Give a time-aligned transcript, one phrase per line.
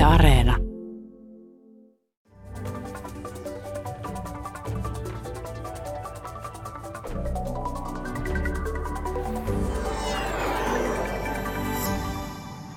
[0.00, 0.56] Yle Areena.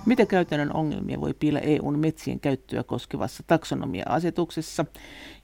[0.06, 4.86] Mitä käytännön ongelmia voi piillä EUn metsien käyttöä koskevassa taksonomia-asetuksessa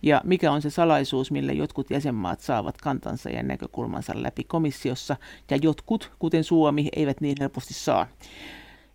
[0.01, 5.15] ja mikä on se salaisuus, millä jotkut jäsenmaat saavat kantansa ja näkökulmansa läpi komissiossa
[5.51, 8.07] ja jotkut, kuten Suomi, eivät niin helposti saa.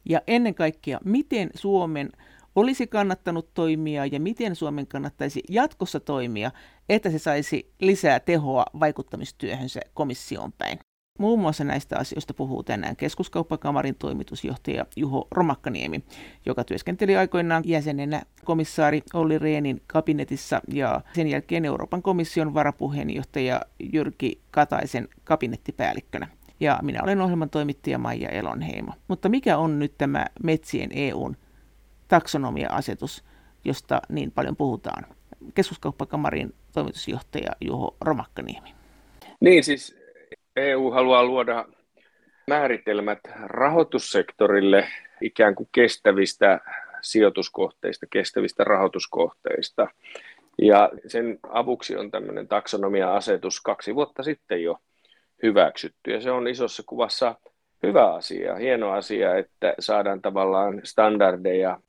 [0.08, 2.10] Ja ennen kaikkea, miten Suomen
[2.56, 6.50] olisi kannattanut toimia ja miten Suomen kannattaisi jatkossa toimia,
[6.88, 10.78] että se saisi lisää tehoa vaikuttamistyöhönsä komission päin.
[11.18, 16.04] Muun muassa näistä asioista puhuu tänään keskuskauppakamarin toimitusjohtaja Juho Romakkaniemi,
[16.46, 23.60] joka työskenteli aikoinaan jäsenenä komissaari Olli Reenin kabinetissa ja sen jälkeen Euroopan komission varapuheenjohtaja
[23.92, 26.28] Jyrki Kataisen kabinettipäällikkönä.
[26.60, 28.92] Ja minä olen ohjelman toimittaja Maija Elonheimo.
[29.08, 31.36] Mutta mikä on nyt tämä metsien EUn
[32.08, 33.24] taksonomia-asetus,
[33.64, 35.06] josta niin paljon puhutaan?
[35.54, 38.74] Keskuskauppakamarin toimitusjohtaja Juho Romakkaniemi.
[39.40, 39.96] Niin siis
[40.56, 41.66] EU haluaa luoda
[42.46, 44.88] määritelmät rahoitussektorille
[45.20, 46.60] ikään kuin kestävistä
[47.00, 49.88] sijoituskohteista, kestävistä rahoituskohteista.
[50.62, 54.78] Ja sen avuksi on tämmöinen taksonomia-asetus kaksi vuotta sitten jo
[55.42, 56.10] hyväksytty.
[56.10, 57.34] Ja se on isossa kuvassa
[57.82, 61.80] hyvä asia, hieno asia, että saadaan tavallaan standardeja.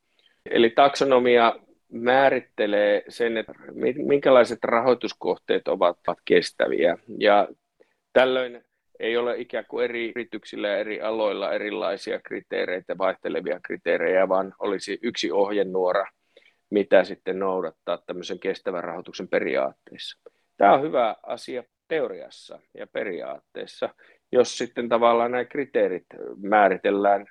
[0.49, 1.55] Eli taksonomia
[1.91, 3.53] määrittelee sen, että
[3.95, 6.97] minkälaiset rahoituskohteet ovat kestäviä.
[7.19, 7.47] Ja
[8.15, 8.63] Tällöin
[8.99, 14.99] ei ole ikään kuin eri yrityksillä ja eri aloilla erilaisia kriteereitä, vaihtelevia kriteerejä, vaan olisi
[15.01, 16.05] yksi ohjenuora,
[16.69, 20.31] mitä sitten noudattaa tämmöisen kestävän rahoituksen periaatteissa.
[20.57, 23.89] Tämä on hyvä asia teoriassa ja periaatteessa,
[24.31, 26.05] jos sitten tavallaan nämä kriteerit
[26.37, 27.25] määritellään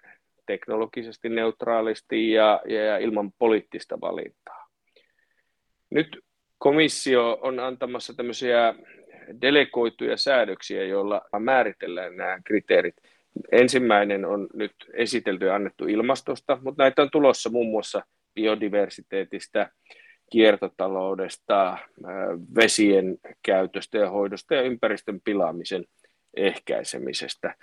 [0.47, 4.69] teknologisesti neutraalisti ja, ja ilman poliittista valintaa.
[5.91, 6.19] Nyt
[6.59, 8.75] komissio on antamassa tämmöisiä
[9.43, 12.95] delegoituja säädöksiä, joilla määritellään nämä kriteerit.
[13.53, 18.03] Ensimmäinen on nyt esitelty ja annettu ilmastosta, mutta näitä on tulossa muun muassa
[18.35, 19.71] biodiversiteetistä,
[20.33, 21.79] kiertotaloudesta,
[22.57, 25.85] vesien käytöstä ja hoidosta ja ympäristön pilaamisen
[26.37, 27.55] ehkäisemisestä.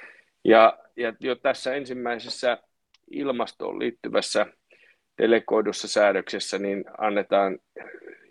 [0.43, 2.57] Ja, ja jo tässä ensimmäisessä
[3.11, 4.45] ilmastoon liittyvässä
[5.21, 7.59] delegoidussa säädöksessä niin annetaan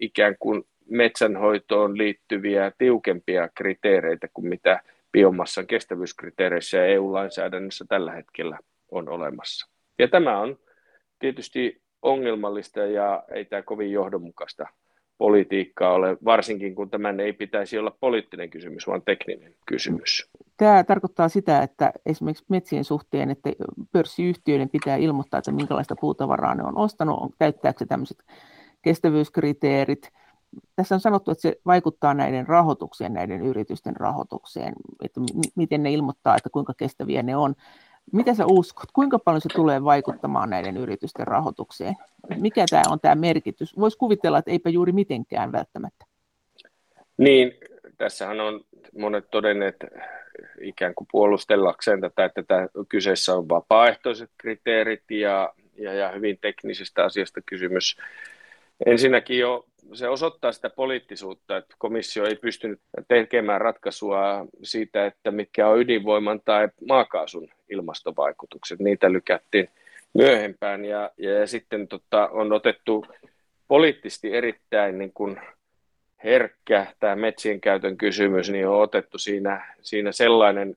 [0.01, 4.83] ikään kuin metsänhoitoon liittyviä tiukempia kriteereitä kuin mitä
[5.13, 8.59] biomassan kestävyyskriteereissä ja EU-lainsäädännössä tällä hetkellä
[8.91, 9.69] on olemassa.
[9.99, 10.59] Ja tämä on
[11.19, 14.67] tietysti ongelmallista ja ei tämä kovin johdonmukaista
[15.21, 20.31] politiikkaa ole, varsinkin kun tämän ei pitäisi olla poliittinen kysymys, vaan tekninen kysymys.
[20.57, 23.51] Tämä tarkoittaa sitä, että esimerkiksi metsien suhteen, että
[23.93, 28.25] pörssiyhtiöiden pitää ilmoittaa, että minkälaista puutavaraa ne on ostanut, täyttääkö se tämmöiset
[28.83, 30.11] kestävyyskriteerit,
[30.77, 34.73] tässä on sanottu, että se vaikuttaa näiden rahoitukseen, näiden yritysten rahoitukseen,
[35.05, 35.21] että
[35.57, 37.55] miten ne ilmoittaa, että kuinka kestäviä ne on.
[38.13, 41.95] Mitä sä uskot, kuinka paljon se tulee vaikuttamaan näiden yritysten rahoitukseen?
[42.37, 43.79] Mikä tämä on tämä merkitys?
[43.79, 46.05] Voisi kuvitella, että eipä juuri mitenkään välttämättä.
[47.19, 47.53] Niin,
[47.97, 48.61] tässähän on
[48.99, 49.77] monet todenneet
[50.61, 57.05] ikään kuin puolustellakseen tätä, että tämä kyseessä on vapaaehtoiset kriteerit ja, ja, ja hyvin teknisestä
[57.05, 57.97] asiasta kysymys.
[58.87, 65.69] Ensinnäkin jo se osoittaa sitä poliittisuutta, että komissio ei pystynyt tekemään ratkaisua siitä, että mitkä
[65.69, 68.81] on ydinvoiman tai maakaasun ilmastovaikutukset.
[68.81, 69.69] Niitä lykättiin
[70.15, 73.07] myöhempään ja, ja sitten tota, on otettu
[73.69, 75.41] poliittisesti erittäin niin kuin
[76.25, 80.77] herkkä tämä metsien käytön kysymys, niin on otettu siinä, siinä sellainen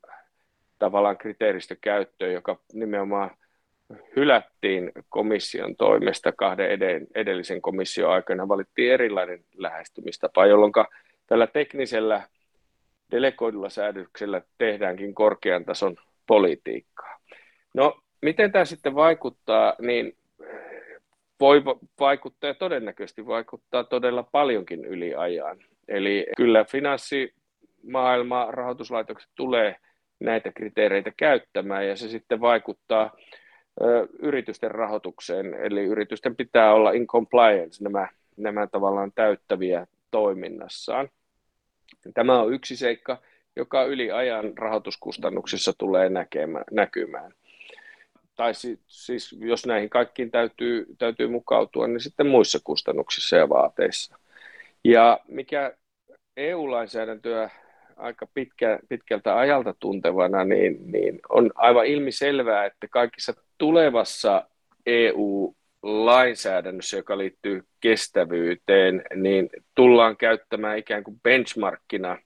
[0.79, 3.31] tavallaan kriteeristö käyttöön, joka nimenomaan
[4.15, 6.69] hylättiin komission toimesta kahden
[7.15, 10.71] edellisen komission aikana, valittiin erilainen lähestymistapa, jolloin
[11.27, 12.27] tällä teknisellä
[13.11, 17.19] delegoidulla säädöksellä tehdäänkin korkean tason politiikkaa.
[17.73, 20.17] No, miten tämä sitten vaikuttaa, niin
[21.39, 21.63] voi
[21.99, 25.57] vaikuttaa ja todennäköisesti vaikuttaa todella paljonkin yli ajan.
[25.87, 29.75] Eli kyllä finanssimaailma, rahoituslaitokset tulee
[30.19, 33.11] näitä kriteereitä käyttämään ja se sitten vaikuttaa
[34.19, 41.09] yritysten rahoitukseen, eli yritysten pitää olla in compliance nämä, nämä tavallaan täyttäviä toiminnassaan.
[42.13, 43.21] Tämä on yksi seikka,
[43.55, 47.33] joka yli ajan rahoituskustannuksissa tulee näkemään, näkymään.
[48.35, 54.17] Tai siis, siis jos näihin kaikkiin täytyy, täytyy mukautua, niin sitten muissa kustannuksissa ja vaateissa.
[54.83, 55.77] Ja mikä
[56.37, 57.49] EU-lainsäädäntöä
[57.97, 63.33] aika pitkä, pitkältä ajalta tuntevana, niin, niin on aivan ilmiselvää, että kaikissa
[63.63, 64.47] tulevassa
[64.85, 72.17] EU lainsäädännössä, joka liittyy kestävyyteen, niin tullaan käyttämään ikään kuin benchmarkkina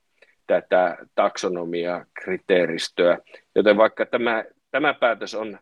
[0.48, 3.18] tätä taksonomia-kriteeristöä.
[3.56, 5.60] Joten vaikka tämä, tämä päätös on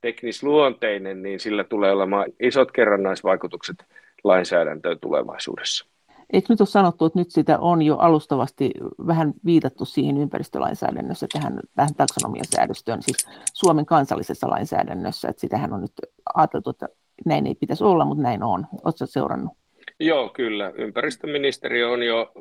[0.00, 3.76] teknisluonteinen, niin sillä tulee olemaan isot kerrannaisvaikutukset
[4.24, 5.89] lainsäädäntöön tulevaisuudessa.
[6.32, 8.70] Eikö nyt ole sanottu, että nyt sitä on jo alustavasti
[9.06, 15.92] vähän viitattu siihen ympäristölainsäädännössä, tähän, tähän taksonomiasäädöstöön, siis Suomen kansallisessa lainsäädännössä, että sitähän on nyt
[16.34, 16.88] ajateltu, että
[17.24, 18.66] näin ei pitäisi olla, mutta näin on.
[18.72, 19.52] Oletko seurannut?
[20.00, 20.72] Joo, kyllä.
[20.74, 22.32] Ympäristöministeriö on jo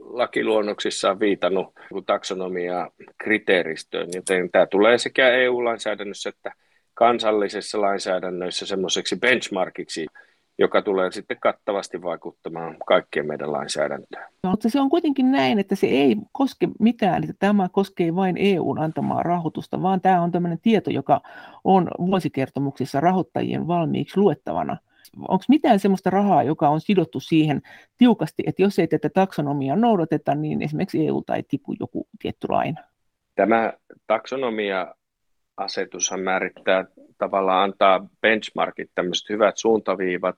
[0.00, 1.74] lakiluonnoksissaan viitannut
[2.06, 6.52] taksonomia kriteeristöön, joten tämä tulee sekä EU-lainsäädännössä että
[6.94, 10.06] kansallisessa lainsäädännössä semmoiseksi benchmarkiksi
[10.58, 14.24] joka tulee sitten kattavasti vaikuttamaan kaikkien meidän lainsäädäntöön.
[14.42, 18.36] No, mutta se on kuitenkin näin, että se ei koske mitään, että tämä koskee vain
[18.38, 21.20] EUn antamaa rahoitusta, vaan tämä on tämmöinen tieto, joka
[21.64, 24.76] on vuosikertomuksissa rahoittajien valmiiksi luettavana.
[25.28, 27.62] Onko mitään sellaista rahaa, joka on sidottu siihen
[27.98, 32.84] tiukasti, että jos ei tätä taksonomiaa noudateta, niin esimerkiksi EU tai tipu joku tietty laina?
[33.34, 33.72] Tämä
[34.06, 34.94] taksonomia
[35.58, 36.84] asetushan määrittää
[37.18, 40.36] tavallaan antaa benchmarkit, tämmöiset hyvät suuntaviivat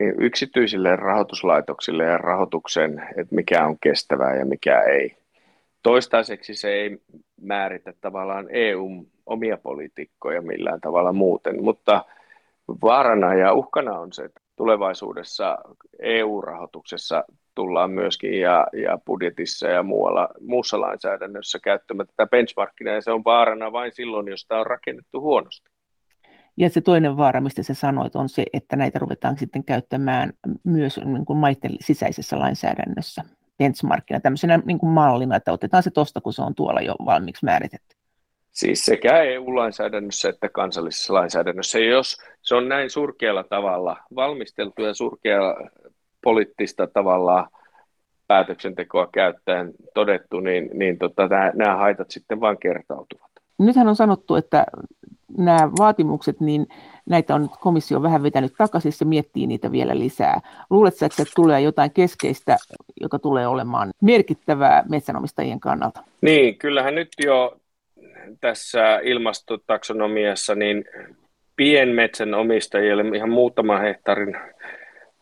[0.00, 5.16] yksityisille rahoituslaitoksille ja rahoituksen, että mikä on kestävää ja mikä ei.
[5.82, 6.98] Toistaiseksi se ei
[7.40, 12.04] määritä tavallaan EUn omia poliitikkoja millään tavalla muuten, mutta
[12.82, 15.58] vaarana ja uhkana on se, että tulevaisuudessa
[16.02, 17.24] EU-rahoituksessa
[17.54, 23.24] tullaan myöskin ja, ja budjetissa ja muualla, muussa lainsäädännössä käyttämään tätä benchmarkkia, ja se on
[23.24, 25.70] vaarana vain silloin, jos tämä on rakennettu huonosti.
[26.56, 30.32] Ja se toinen vaara, mistä sä sanoit, on se, että näitä ruvetaan sitten käyttämään
[30.64, 33.22] myös niin kuin maiden sisäisessä lainsäädännössä
[33.58, 37.44] benchmarkina, tämmöisenä niin kuin mallina, että otetaan se tosta, kun se on tuolla jo valmiiksi
[37.44, 37.99] määritetty.
[38.52, 41.78] Siis sekä EU-lainsäädännössä että kansallisessa lainsäädännössä.
[41.78, 45.54] Ja jos se on näin surkealla tavalla valmisteltu ja surkealla
[46.22, 47.48] poliittista tavalla
[48.26, 53.30] päätöksentekoa käyttäen todettu, niin, niin tota, nämä, nämä haitat sitten vain kertautuvat.
[53.58, 54.66] Nythän on sanottu, että
[55.38, 56.66] nämä vaatimukset, niin
[57.06, 60.40] näitä on komissio vähän vetänyt takaisin, se miettii niitä vielä lisää.
[60.70, 62.56] Luuletko, että tulee jotain keskeistä,
[63.00, 66.02] joka tulee olemaan merkittävää metsänomistajien kannalta?
[66.20, 67.59] Niin, kyllähän nyt jo
[68.40, 70.84] tässä ilmastotaksonomiassa niin
[71.56, 74.36] pienmetsän omistajille ihan muutaman hehtaarin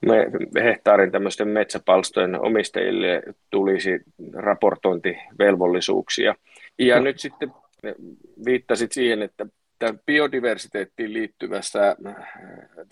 [0.07, 0.27] me,
[0.63, 4.01] hehtaarin tämmöisten metsäpalstojen omistajille tulisi
[4.33, 6.35] raportointivelvollisuuksia.
[6.79, 7.53] Ja nyt sitten
[8.45, 9.47] viittasit siihen, että
[9.79, 11.97] tämän biodiversiteettiin liittyvässä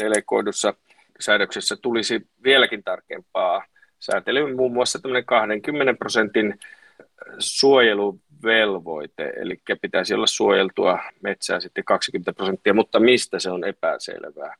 [0.02, 0.74] delegoidussa
[1.20, 3.64] säädöksessä tulisi vieläkin tarkempaa
[3.98, 6.58] säätelyä, muun muassa tämmöinen 20 prosentin
[8.40, 14.54] suojeluvelvoite, eli pitäisi olla suojeltua metsää sitten 20 prosenttia, mutta mistä se on epäselvää.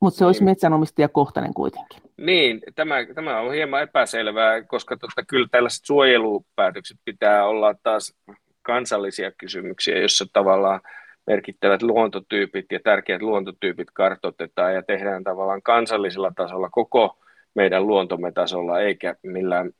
[0.00, 0.50] Mutta se olisi niin.
[0.50, 2.02] metsänomistajakohtainen kuitenkin.
[2.16, 8.14] Niin, tämä, tämä on hieman epäselvää, koska totta, kyllä tällaiset suojelupäätökset pitää olla taas
[8.62, 10.80] kansallisia kysymyksiä, jossa tavallaan
[11.26, 17.18] merkittävät luontotyypit ja tärkeät luontotyypit kartoitetaan ja tehdään tavallaan kansallisella tasolla koko
[17.54, 19.70] meidän luontomme tasolla, eikä millään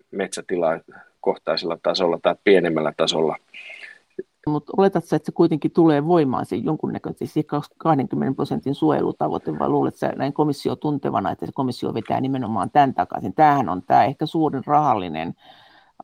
[1.28, 3.36] metsätilakohtaisella tasolla tai pienemmällä tasolla.
[4.46, 7.46] Mutta oletatko, että se kuitenkin tulee voimaan se jonkunnäköisesti siis
[7.78, 13.34] 20 prosentin suojelutavoite, vai luuletko näin komissio tuntevana, että se komissio vetää nimenomaan tämän takaisin?
[13.34, 15.34] Tämähän on tämä ehkä suurin rahallinen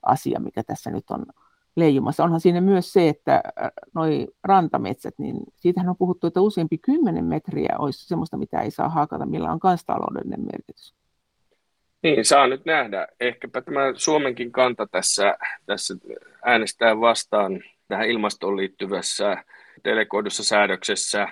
[0.03, 1.27] asia, mikä tässä nyt on
[1.77, 2.25] leijumassa.
[2.25, 7.25] Onhan siinä myös se, että äh, noi rantametsät, niin siitähän on puhuttu, että useampi kymmenen
[7.25, 10.95] metriä olisi sellaista, mitä ei saa hakata, millä on myös taloudellinen merkitys.
[12.05, 13.09] Niin, saa nyt nähdä.
[13.21, 15.95] Ehkäpä tämä Suomenkin kanta tässä, tässä
[16.45, 19.45] äänestää vastaan tähän ilmastoon liittyvässä
[19.85, 21.29] delegoidussa säädöksessä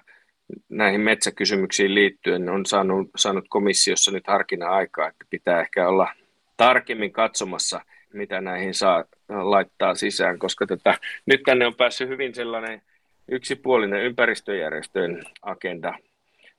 [0.69, 6.09] näihin metsäkysymyksiin liittyen on saanut, saanut komissiossa nyt harkinnan aikaa, että pitää ehkä olla
[6.57, 7.81] tarkemmin katsomassa,
[8.13, 12.83] mitä näihin saa laittaa sisään, koska tätä, nyt tänne on päässyt hyvin sellainen
[13.29, 15.95] yksipuolinen ympäristöjärjestöjen agenda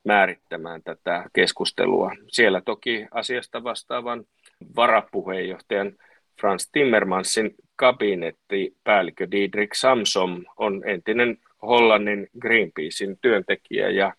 [0.04, 2.12] määrittämään tätä keskustelua.
[2.28, 4.24] Siellä toki asiasta vastaavan
[4.76, 5.94] varapuheenjohtajan
[6.42, 14.14] Frans Timmermansin kabinettipäällikkö Diederik Samsom on entinen Hollannin Greenpeacein työntekijä ja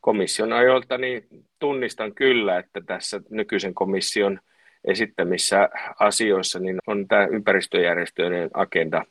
[0.00, 1.26] komission ajoilta niin
[1.58, 4.40] tunnistan kyllä, että tässä nykyisen komission
[4.84, 9.04] esittämissä asioissa niin on tämä ympäristöjärjestöjen agenda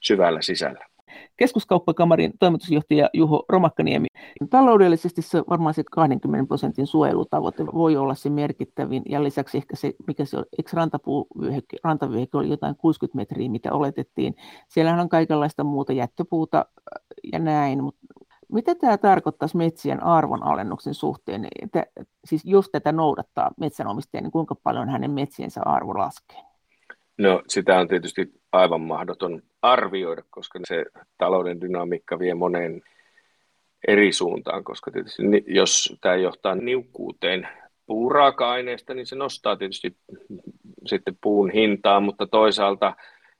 [0.00, 0.86] syvällä sisällä.
[1.36, 4.07] Keskuskauppakamarin toimitusjohtaja Juho Romakkaniemi.
[4.50, 9.94] Taloudellisesti se varmaan se 20 prosentin suojelutavoite voi olla se merkittävin ja lisäksi ehkä se,
[10.06, 10.70] mikä se on, eikö
[11.84, 14.34] rantavyöhyke oli jotain 60 metriä, mitä oletettiin.
[14.68, 16.66] Siellähän on kaikenlaista muuta jättöpuuta
[17.32, 18.00] ja näin, mutta
[18.52, 21.48] Mitä tämä tarkoittaisi metsien arvonalennuksen suhteen?
[21.62, 21.86] Että,
[22.24, 26.38] siis jos tätä noudattaa metsänomistaja, niin kuinka paljon hänen metsiensä arvo laskee?
[27.18, 30.84] No sitä on tietysti aivan mahdoton arvioida, koska se
[31.18, 32.82] talouden dynamiikka vie moneen
[33.88, 37.48] eri suuntaan, koska tietysti jos tämä johtaa niukkuuteen
[37.86, 39.96] puuraaka-aineesta, niin se nostaa tietysti
[40.86, 42.96] sitten puun hintaa, mutta toisaalta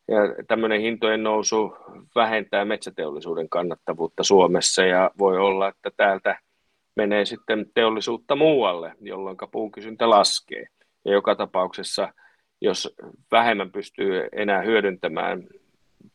[0.09, 1.77] ja tämmöinen hintojen nousu
[2.15, 6.39] vähentää metsäteollisuuden kannattavuutta Suomessa ja voi olla, että täältä
[6.97, 10.67] menee sitten teollisuutta muualle, jolloin puun kysyntä laskee.
[11.05, 12.13] Ja joka tapauksessa,
[12.61, 12.95] jos
[13.33, 15.45] vähemmän pystyy enää hyödyntämään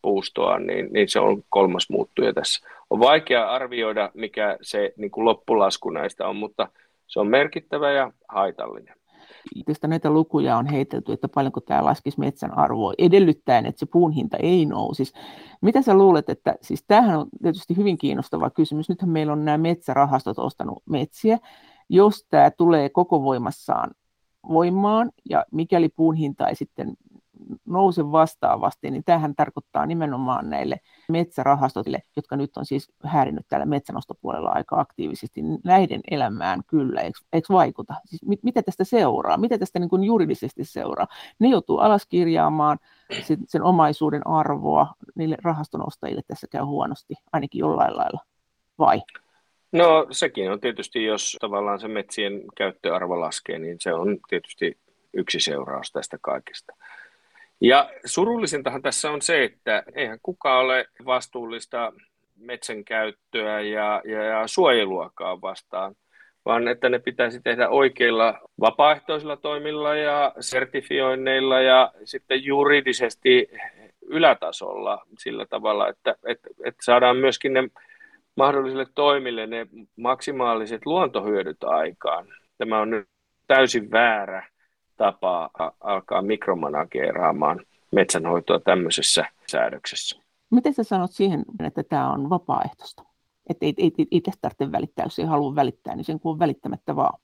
[0.02, 2.68] puustoa, niin, niin se on kolmas muuttuja tässä.
[2.90, 6.68] On vaikea arvioida, mikä se niin kuin loppulasku näistä on, mutta
[7.08, 8.96] se on merkittävä ja haitallinen.
[9.66, 14.12] Tästä näitä lukuja on heitelty, että paljonko tämä laskisi metsän arvoa, edellyttäen, että se puun
[14.12, 15.14] hinta ei nousisi.
[15.62, 18.90] Mitä sä luulet, että siis tämähän on tietysti hyvin kiinnostava kysymys.
[18.90, 21.38] Nythän meillä on nämä metsärahastot ostanut metsiä.
[21.90, 23.92] Jos tämä tulee koko voimassaan
[24.50, 26.94] voimaan ja mikäli puun hinta ei sitten
[27.66, 34.50] nouse vastaavasti, niin tähän tarkoittaa nimenomaan näille metsärahastoille, jotka nyt on siis häirinyt täällä metsänostopuolella
[34.50, 37.94] aika aktiivisesti, niin näiden elämään kyllä, eikö, eikö vaikuta?
[38.06, 39.38] Siis mit, mitä tästä seuraa?
[39.38, 41.08] Mitä tästä niin kuin juridisesti seuraa?
[41.40, 42.78] Ne joutuu alaskirjaamaan
[43.22, 48.20] sen, sen omaisuuden arvoa, niille rahastonostajille tässä käy huonosti, ainakin jollain lailla,
[48.80, 49.02] vai?
[49.72, 54.78] No sekin on tietysti, jos tavallaan se metsien käyttöarvo laskee, niin se on tietysti
[55.14, 56.74] yksi seuraus tästä kaikesta.
[57.64, 61.94] Ja surullisintahan tässä on se, että eihän kukaan ole vastuullista
[62.36, 65.96] metsän käyttöä ja, ja, ja suojeluakaan vastaan,
[66.46, 73.50] vaan että ne pitäisi tehdä oikeilla vapaaehtoisilla toimilla ja sertifioinneilla ja sitten juridisesti
[74.02, 77.70] ylätasolla sillä tavalla, että, että, että saadaan myöskin ne
[78.36, 82.28] mahdollisille toimille ne maksimaaliset luontohyödyt aikaan.
[82.58, 83.08] Tämä on nyt
[83.48, 84.53] täysin väärä
[84.98, 85.50] tapa
[85.82, 90.20] alkaa mikromanageeraamaan metsänhoitoa tämmöisessä säädöksessä.
[90.52, 93.04] Miten sä sanot siihen, että tämä on vapaaehtoista?
[93.50, 96.96] Että ei, ei, ei tästä tarvitse välittää, jos ei halua välittää, niin sen kuin välittämättä
[96.96, 97.20] vaan.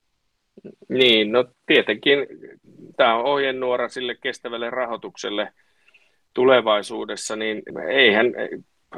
[0.89, 2.27] Niin, no tietenkin
[2.97, 5.53] tämä on ohjenuora sille kestävälle rahoitukselle
[6.33, 8.25] tulevaisuudessa, niin eihän,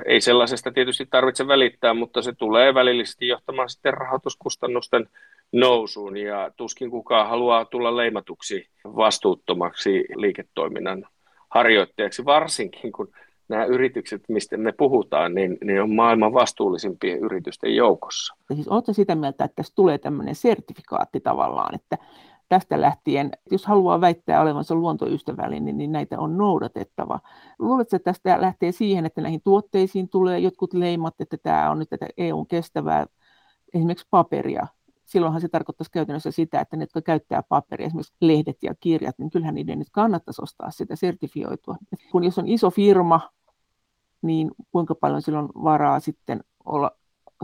[0.06, 5.10] ei sellaisesta tietysti tarvitse välittää, mutta se tulee välillisesti johtamaan sitten rahoituskustannusten
[5.52, 11.08] nousuun ja tuskin kukaan haluaa tulla leimatuksi vastuuttomaksi liiketoiminnan
[11.50, 13.12] harjoittajaksi, varsinkin kun
[13.50, 18.36] nämä yritykset, mistä me puhutaan, niin ne on maailman vastuullisimpien yritysten joukossa.
[18.50, 21.98] Ja siis oletko sitä mieltä, että tässä tulee tämmöinen sertifikaatti tavallaan, että
[22.50, 27.20] tästä lähtien, jos haluaa väittää olevansa luontoystävällinen, niin näitä on noudatettava.
[27.60, 31.90] Luuletko, että tästä lähtee siihen, että näihin tuotteisiin tulee jotkut leimat, että tämä on nyt
[31.90, 33.06] tätä EUn kestävää
[33.74, 34.68] esimerkiksi paperia,
[35.12, 39.30] silloinhan se tarkoittaisi käytännössä sitä, että ne, jotka käyttää paperia, esimerkiksi lehdet ja kirjat, niin
[39.30, 41.76] kyllähän niiden nyt kannattaisi ostaa sitä sertifioitua.
[42.12, 43.30] Kun jos on iso firma,
[44.22, 46.92] niin kuinka paljon silloin varaa sitten olla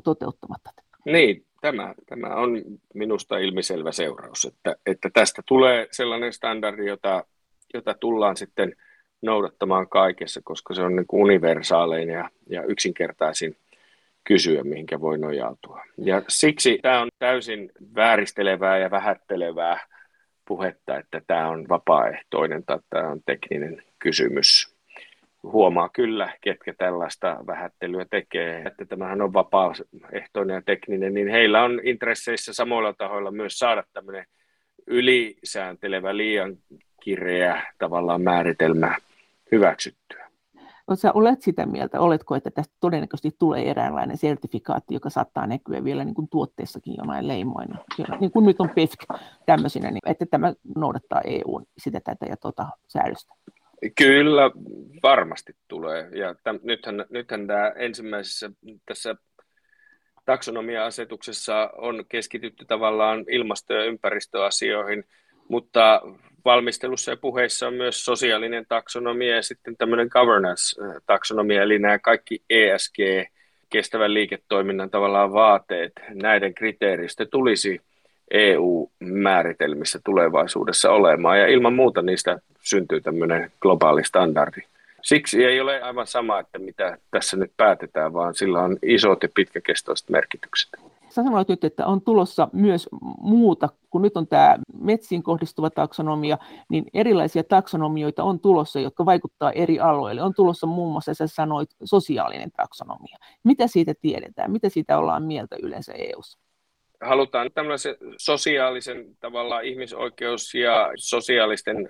[0.04, 0.72] toteuttamatta
[1.06, 7.24] Niin, tämä, tämä on minusta ilmiselvä seuraus, että, että tästä tulee sellainen standardi, jota,
[7.74, 8.76] jota tullaan sitten
[9.22, 13.58] noudattamaan kaikessa, koska se on niin universaalein ja, ja yksinkertaisin
[14.28, 15.84] kysyä, mihinkä voi nojautua.
[15.98, 19.80] Ja siksi tämä on täysin vääristelevää ja vähättelevää
[20.48, 24.76] puhetta, että tämä on vapaaehtoinen tai tämä on tekninen kysymys.
[25.44, 31.82] Huomaa kyllä, ketkä tällaista vähättelyä tekee, että tämähän on vapaaehtoinen ja tekninen, niin heillä on
[31.84, 34.26] intresseissä samoilla tahoilla myös saada tämmöinen
[34.88, 36.58] ylisääntelevä, liian
[37.04, 38.98] kireä tavallaan määritelmä
[39.52, 40.27] hyväksyttyä.
[40.96, 46.04] Sä olet sitä mieltä, oletko, että tästä todennäköisesti tulee eräänlainen sertifikaatti, joka saattaa näkyä vielä
[46.04, 47.78] niin kuin tuotteessakin jonain leimoina,
[48.20, 49.04] niin kuin nyt on PEFC
[49.46, 53.34] tämmöisenä, niin että tämä noudattaa EUn sitä tätä ja tuota säädöstä?
[53.98, 54.52] Kyllä,
[55.04, 56.10] varmasti tulee.
[56.12, 58.52] Ja täm, nythän, nythän tämä ensimmäisessä
[58.86, 59.16] tässä
[60.26, 65.04] taksonomia-asetuksessa on keskitytty tavallaan ilmasto- ja ympäristöasioihin,
[65.48, 66.02] mutta
[66.48, 72.98] valmistelussa ja puheissa on myös sosiaalinen taksonomia ja sitten tämmöinen governance-taksonomia, eli nämä kaikki ESG,
[73.70, 77.82] kestävän liiketoiminnan tavallaan vaateet, näiden kriteeristä tulisi
[78.32, 84.62] EU-määritelmissä tulevaisuudessa olemaan, ja ilman muuta niistä syntyy tämmöinen globaali standardi.
[85.02, 89.30] Siksi ei ole aivan sama, että mitä tässä nyt päätetään, vaan sillä on isot ja
[89.36, 90.70] pitkäkestoiset merkitykset
[91.18, 96.38] sä sanoit nyt, että on tulossa myös muuta, kun nyt on tämä metsiin kohdistuva taksonomia,
[96.70, 100.24] niin erilaisia taksonomioita on tulossa, jotka vaikuttaa eri alueille.
[100.24, 103.18] On tulossa muun muassa, sä sanoit, sosiaalinen taksonomia.
[103.44, 104.52] Mitä siitä tiedetään?
[104.52, 106.40] Mitä siitä ollaan mieltä yleensä EU:ssa?
[107.02, 111.90] Halutaan tämmöisen sosiaalisen tavalla ihmisoikeus ja sosiaalisten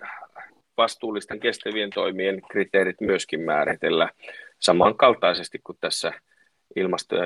[0.77, 4.09] vastuullisten kestävien toimien kriteerit myöskin määritellä
[4.59, 6.11] samankaltaisesti kuin tässä
[6.75, 7.25] ilmasto- ja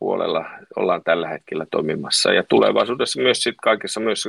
[0.00, 0.44] ympäristöpuolella
[0.76, 2.32] ollaan tällä hetkellä toimimassa.
[2.32, 4.28] Ja tulevaisuudessa myös sit kaikessa myös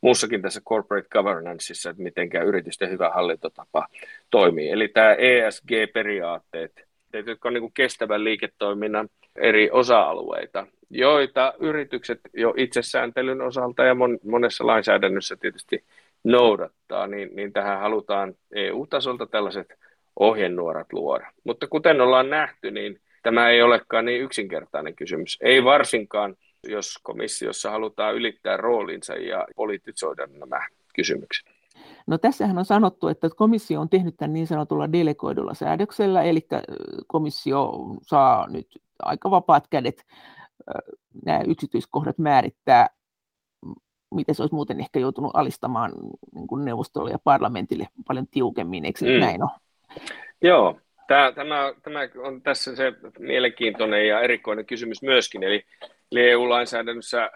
[0.00, 3.86] muussakin tässä corporate governanceissa, että miten yritysten hyvä hallintotapa
[4.30, 4.70] toimii.
[4.70, 6.86] Eli tämä ESG-periaatteet,
[7.26, 15.36] jotka on niin kestävän liiketoiminnan eri osa-alueita, joita yritykset jo itsesääntelyn osalta ja monessa lainsäädännössä
[15.36, 15.84] tietysti
[16.24, 19.74] noudattaa, niin, niin tähän halutaan EU-tasolta tällaiset
[20.16, 21.32] ohjenuorat luoda.
[21.44, 25.38] Mutta kuten ollaan nähty, niin tämä ei olekaan niin yksinkertainen kysymys.
[25.40, 26.36] Ei varsinkaan,
[26.68, 31.46] jos komissiossa halutaan ylittää roolinsa ja politisoida nämä kysymykset.
[32.06, 36.46] No tässähän on sanottu, että komissio on tehnyt tämän niin sanotulla delegoidulla säädöksellä, eli
[37.06, 40.04] komissio saa nyt aika vapaat kädet
[41.24, 42.88] nämä yksityiskohdat määrittää
[44.14, 45.92] miten se olisi muuten ehkä joutunut alistamaan
[46.34, 49.20] niin neuvostolle ja parlamentille paljon tiukemmin, eikö mm.
[49.20, 49.50] näin ole?
[50.42, 50.80] Joo,
[51.12, 55.64] tämä, tämä, tämä on tässä se mielenkiintoinen ja erikoinen kysymys myöskin, eli
[56.16, 57.30] EU-lainsäädännössä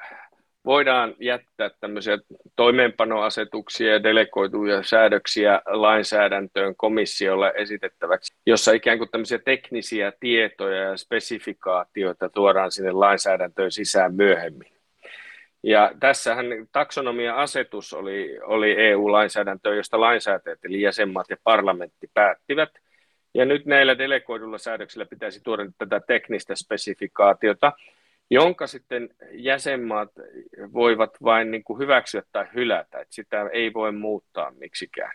[0.64, 2.18] voidaan jättää tämmöisiä
[2.56, 12.28] toimeenpanoasetuksia ja delegoituja säädöksiä lainsäädäntöön komissiolle esitettäväksi, jossa ikään kuin tämmöisiä teknisiä tietoja ja spesifikaatioita
[12.28, 14.72] tuodaan sinne lainsäädäntöön sisään myöhemmin.
[15.62, 22.70] Ja tässähän taksonomia-asetus oli, oli EU-lainsäädäntö, josta lainsäätäjät eli jäsenmaat ja parlamentti päättivät.
[23.36, 27.72] Ja nyt näillä delegoidulla säädöksillä pitäisi tuoda tätä teknistä spesifikaatiota,
[28.30, 30.10] jonka sitten jäsenmaat
[30.72, 35.12] voivat vain niin kuin hyväksyä tai hylätä, että sitä ei voi muuttaa miksikään.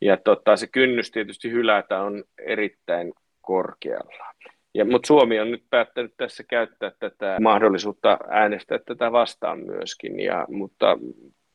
[0.00, 4.34] Ja tota, se kynnys tietysti hylätä on erittäin korkealla.
[4.74, 10.46] Ja, mutta Suomi on nyt päättänyt tässä käyttää tätä mahdollisuutta äänestää tätä vastaan myöskin, ja,
[10.48, 10.98] mutta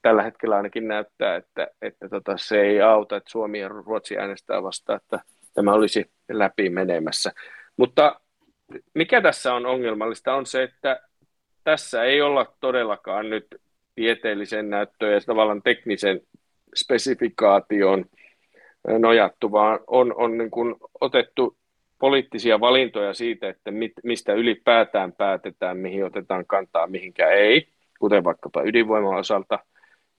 [0.02, 4.64] tällä hetkellä ainakin näyttää, että, että tota, se ei auta, että Suomi ja Ruotsi äänestää
[4.64, 5.20] vastaan, että
[5.54, 7.32] tämä olisi läpi menemässä.
[7.78, 8.22] Mutta
[8.94, 11.02] mikä tässä on ongelmallista on se, että
[11.64, 13.48] tässä ei olla todellakaan nyt
[13.96, 16.22] tieteellisen näyttöön ja tavallaan teknisen
[16.76, 18.06] spesifikaation
[19.00, 21.58] nojattu, vaan on, on niin kuin otettu
[22.00, 27.68] poliittisia valintoja siitä, että mit, mistä ylipäätään päätetään, mihin otetaan kantaa, mihinkä ei,
[28.00, 29.60] kuten vaikkapa ydinvoiman osalta.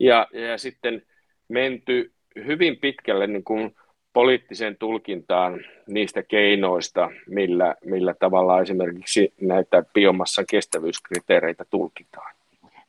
[0.01, 1.03] Ja, ja sitten
[1.49, 2.13] menty
[2.47, 3.75] hyvin pitkälle niin kuin
[4.15, 12.35] poliittiseen tulkintaan niistä keinoista, millä, millä tavalla esimerkiksi näitä biomassan kestävyyskriteereitä tulkitaan.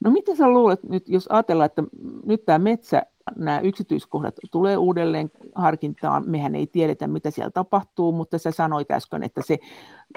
[0.04, 1.84] No miten sä luulet nyt, jos ajatellaan, että
[2.26, 3.02] nyt tämä metsä
[3.36, 6.24] nämä yksityiskohdat tulee uudelleen harkintaan.
[6.28, 9.58] Mehän ei tiedetä, mitä siellä tapahtuu, mutta sä sanoit äsken, että se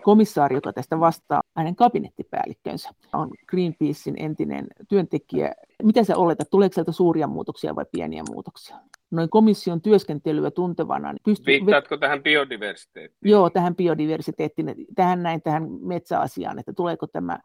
[0.03, 5.55] komissaari, joka tästä vastaa, hänen kabinettipäällikkönsä, on Greenpeacein entinen työntekijä.
[5.83, 8.77] Mitä sä oletat, tuleeko sieltä suuria muutoksia vai pieniä muutoksia?
[9.11, 11.13] Noin komission työskentelyä tuntevana.
[11.13, 11.47] Niin pystyy...
[11.47, 13.31] Viittaatko tähän biodiversiteettiin?
[13.31, 17.39] Joo, tähän biodiversiteettiin, tähän näin tähän metsäasiaan, että tuleeko tämä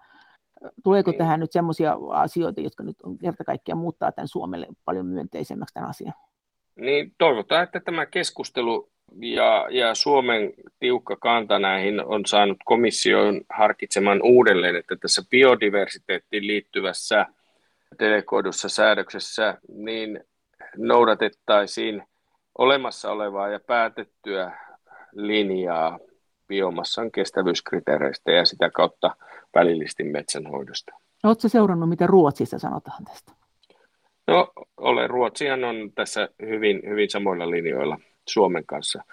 [0.84, 1.18] Tuleeko niin.
[1.18, 5.90] tähän nyt sellaisia asioita, jotka nyt on kerta kaikkiaan muuttaa tämän Suomelle paljon myönteisemmäksi tämän
[5.90, 6.14] asian?
[6.76, 14.20] Niin toivotaan, että tämä keskustelu ja, ja Suomen tiukka kanta näihin on saanut komission harkitsemaan
[14.24, 17.26] uudelleen, että tässä biodiversiteettiin liittyvässä
[18.00, 20.24] delegoidussa säädöksessä niin
[20.78, 22.04] noudatettaisiin
[22.58, 24.58] olemassa olevaa ja päätettyä
[25.12, 26.00] linjaa
[26.48, 29.16] biomassan kestävyyskriteereistä ja sitä kautta
[29.56, 30.94] välillisesti metsänhoidosta.
[31.24, 33.32] Oletko seurannut, mitä Ruotsissa sanotaan tästä?
[34.28, 35.10] No, olen.
[35.10, 37.98] Ruotsihan on tässä hyvin, hyvin samoilla linjoilla
[38.30, 39.04] Suomen kanssa.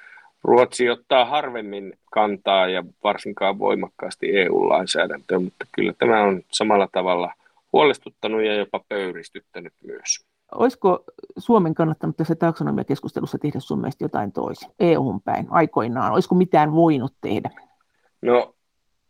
[0.45, 7.33] Ruotsi ottaa harvemmin kantaa ja varsinkaan voimakkaasti EU-lainsäädäntöön, mutta kyllä tämä on samalla tavalla
[7.73, 10.30] huolestuttanut ja jopa pöyristyttänyt myös.
[10.55, 11.05] Olisiko
[11.39, 16.13] Suomen kannattanut tässä taksonomiakeskustelussa tehdä sun mielestä jotain toisin EU-hun päin aikoinaan?
[16.13, 17.51] Olisiko mitään voinut tehdä?
[18.23, 18.55] No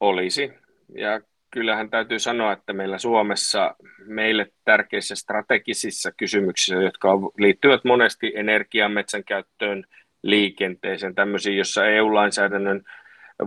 [0.00, 0.52] olisi.
[0.94, 3.74] Ja kyllähän täytyy sanoa, että meillä Suomessa
[4.06, 9.84] meille tärkeissä strategisissa kysymyksissä, jotka liittyvät monesti energian, metsän käyttöön,
[10.22, 12.82] liikenteeseen, tämmöisiin, jossa EU-lainsäädännön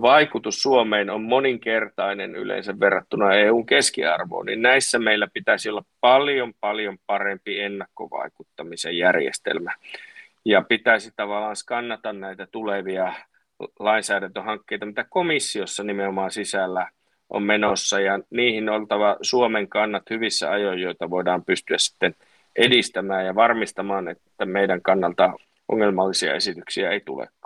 [0.02, 6.98] vaikutus Suomeen on moninkertainen yleensä verrattuna EUn keskiarvoon, niin näissä meillä pitäisi olla paljon, paljon
[7.06, 9.72] parempi ennakkovaikuttamisen järjestelmä.
[10.46, 13.14] Ja pitäisi tavallaan skannata näitä tulevia
[13.80, 16.90] lainsäädäntöhankkeita, mitä komissiossa nimenomaan sisällä
[17.30, 22.16] on menossa ja niihin oltava Suomen kannat hyvissä ajoin, joita voidaan pystyä sitten
[22.56, 25.34] edistämään ja varmistamaan, että meidän kannalta
[25.68, 27.43] ongelmallisia esityksiä ei tulekaan.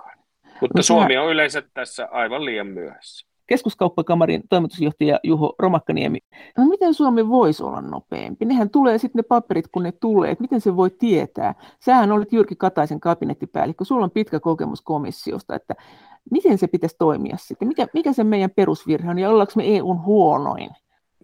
[0.60, 3.28] Mutta no, Suomi on yleensä tässä aivan liian myöhässä.
[3.46, 6.18] Keskuskauppakamarin toimitusjohtaja Juho Romakkaniemi.
[6.56, 8.44] No miten Suomi voisi olla nopeampi?
[8.44, 10.30] Nehän tulee sitten ne paperit, kun ne tulee.
[10.30, 11.54] Et miten se voi tietää?
[11.80, 13.84] Sähän olet Jyrki Kataisen kabinettipäällikkö.
[13.84, 15.54] Sulla on pitkä kokemus komissiosta.
[15.54, 15.74] Että
[16.30, 17.68] miten se pitäisi toimia sitten?
[17.68, 20.70] Mikä, mikä se meidän perusvirhe on ja ollaanko me EUn huonoin?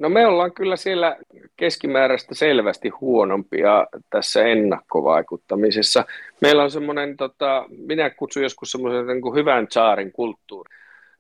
[0.01, 1.17] No me ollaan kyllä siellä
[1.57, 6.05] keskimääräistä selvästi huonompia tässä ennakkovaikuttamisessa.
[6.41, 10.75] Meillä on semmoinen, tota, minä kutsun joskus semmoisen niin hyvän saarin kulttuuri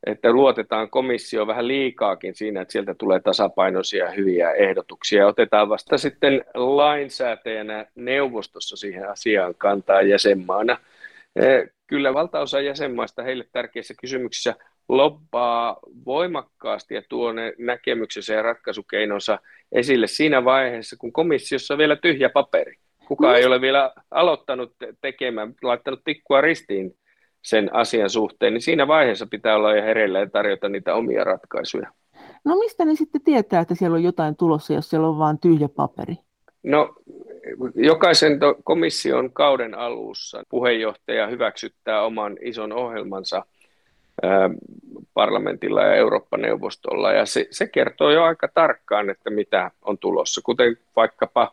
[0.06, 5.26] että luotetaan komissio vähän liikaakin siinä, että sieltä tulee tasapainoisia hyviä ehdotuksia.
[5.26, 10.78] Otetaan vasta sitten lainsäätäjänä neuvostossa siihen asiaan kantaa jäsenmaana.
[11.37, 14.54] Eh, kyllä valtaosa jäsenmaista heille tärkeissä kysymyksissä
[14.88, 19.38] lobbaa voimakkaasti ja tuo ne näkemyksensä ja ratkaisukeinonsa
[19.73, 22.75] esille siinä vaiheessa, kun komissiossa on vielä tyhjä paperi.
[23.09, 26.97] Kuka ei ole vielä aloittanut tekemään, laittanut tikkua ristiin
[27.42, 31.90] sen asian suhteen, niin siinä vaiheessa pitää olla jo hereillä ja tarjota niitä omia ratkaisuja.
[32.44, 35.68] No mistä ne sitten tietää, että siellä on jotain tulossa, jos siellä on vain tyhjä
[35.68, 36.14] paperi?
[36.62, 36.94] No
[37.75, 43.44] jokaisen komission kauden alussa puheenjohtaja hyväksyttää oman ison ohjelmansa
[45.14, 50.77] parlamentilla ja Eurooppa-neuvostolla, ja se, se kertoo jo aika tarkkaan, että mitä on tulossa, kuten
[50.96, 51.53] vaikkapa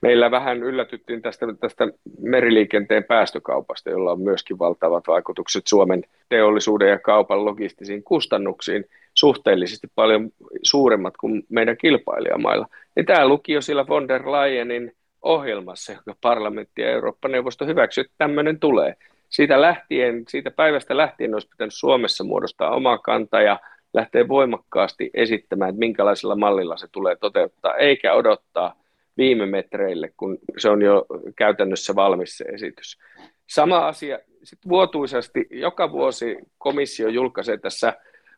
[0.00, 1.88] Meillä vähän yllätyttiin tästä, tästä
[2.20, 8.84] meriliikenteen päästökaupasta, jolla on myöskin valtavat vaikutukset Suomen teollisuuden ja kaupan logistisiin kustannuksiin,
[9.14, 10.30] suhteellisesti paljon
[10.62, 12.66] suuremmat kuin meidän kilpailijamailla.
[12.96, 18.14] Ja tämä luki jo sillä von der Leyenin ohjelmassa, jonka parlamentti ja Eurooppa-neuvosto hyväksyi, että
[18.18, 18.94] tämmöinen tulee.
[19.28, 23.60] Siitä, lähtien, siitä päivästä lähtien olisi pitänyt Suomessa muodostaa oma kanta ja
[23.94, 28.74] lähteä voimakkaasti esittämään, että minkälaisella mallilla se tulee toteuttaa, eikä odottaa–
[29.18, 32.98] viime metreille, kun se on jo käytännössä valmis se esitys.
[33.46, 37.94] Sama asia, sitten vuotuisesti joka vuosi komissio julkaisee tässä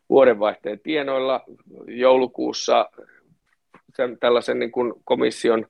[0.09, 1.43] vuodenvaihteen tienoilla
[1.87, 2.89] joulukuussa
[4.19, 5.67] tällaisen niin kuin komission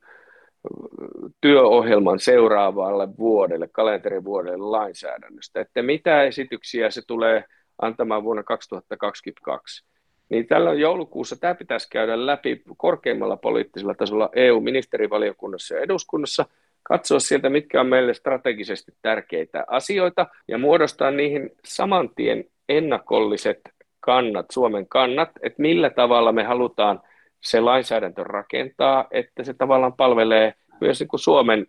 [1.40, 7.44] työohjelman seuraavalle vuodelle, kalenterivuodelle lainsäädännöstä, että mitä esityksiä se tulee
[7.82, 9.84] antamaan vuonna 2022
[10.32, 16.46] niin tällä joulukuussa tämä pitäisi käydä läpi korkeimmalla poliittisella tasolla EU-ministerivaliokunnassa ja eduskunnassa,
[16.82, 23.60] katsoa sieltä, mitkä on meille strategisesti tärkeitä asioita ja muodostaa niihin saman tien ennakolliset
[24.00, 27.00] kannat, Suomen kannat, että millä tavalla me halutaan
[27.42, 31.66] se lainsäädäntö rakentaa, että se tavallaan palvelee myös niin kuin Suomen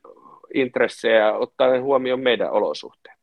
[0.54, 3.18] intressejä ottaen huomioon meidän olosuhteet.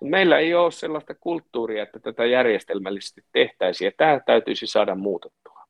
[0.00, 5.60] Meillä ei ole sellaista kulttuuria, että tätä järjestelmällisesti tehtäisiin, ja tämä täytyisi saada muutettua.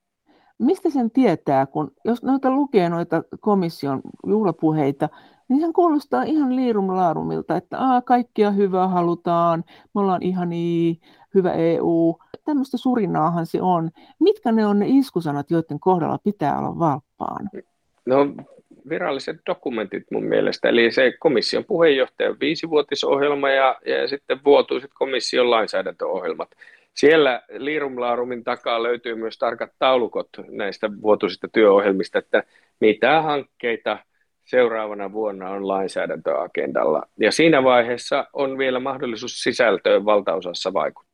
[0.58, 5.08] Mistä sen tietää, kun jos noita lukee noita komission juhlapuheita,
[5.48, 9.64] niin sehän kuulostaa ihan liirumlaarumilta, että Aa, kaikkia hyvää halutaan,
[9.94, 11.00] me ollaan ihan niin,
[11.34, 12.18] hyvä EU.
[12.50, 13.90] Tämmöistä surinaahan se on.
[14.20, 17.50] Mitkä ne on ne iskusanat, joiden kohdalla pitää olla valppaan?
[18.06, 18.26] No
[18.88, 26.48] viralliset dokumentit mun mielestä, eli se komission puheenjohtajan viisivuotisohjelma ja, ja sitten vuotuiset komission lainsäädäntöohjelmat.
[26.94, 32.42] Siellä Liirumlaarumin takaa löytyy myös tarkat taulukot näistä vuotuisista työohjelmista, että
[32.80, 33.98] mitä hankkeita
[34.44, 37.02] seuraavana vuonna on lainsäädäntöagendalla.
[37.20, 41.09] Ja siinä vaiheessa on vielä mahdollisuus sisältöön valtaosassa vaikuttaa.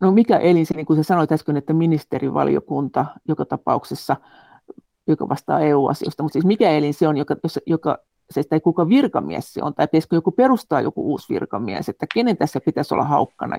[0.00, 4.16] No mikä elin se, niin kuin sä sanoit äsken, että ministerivaliokunta joka tapauksessa
[5.06, 7.98] joka vastaa EU-asioista, mutta siis mikä elin se on, joka, joka
[8.30, 12.36] se ei kuka virkamies se on, tai pitäisikö joku perustaa joku uusi virkamies, että kenen
[12.36, 13.56] tässä pitäisi olla haukkana,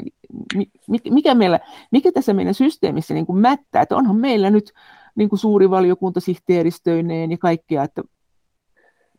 [1.10, 1.60] mikä, meillä,
[1.92, 4.74] mikä tässä meidän systeemissä niin kuin mättää, että onhan meillä nyt
[5.16, 8.02] niin kuin suuri valiokunta sihteeristöineen ja kaikkea, että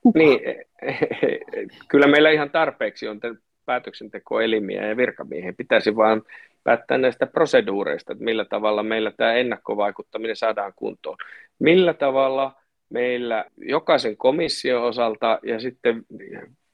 [0.01, 0.19] kuka?
[0.19, 0.41] Niin,
[1.91, 3.21] kyllä meillä ihan tarpeeksi on
[3.67, 6.23] päätöksentekoelimiä ja virkamiehiä, pitäisi vaan
[6.65, 11.17] päättää näistä proseduureista, että millä tavalla meillä tämä ennakkovaikuttaminen saadaan kuntoon.
[11.59, 16.05] Millä tavalla meillä jokaisen komission osalta ja sitten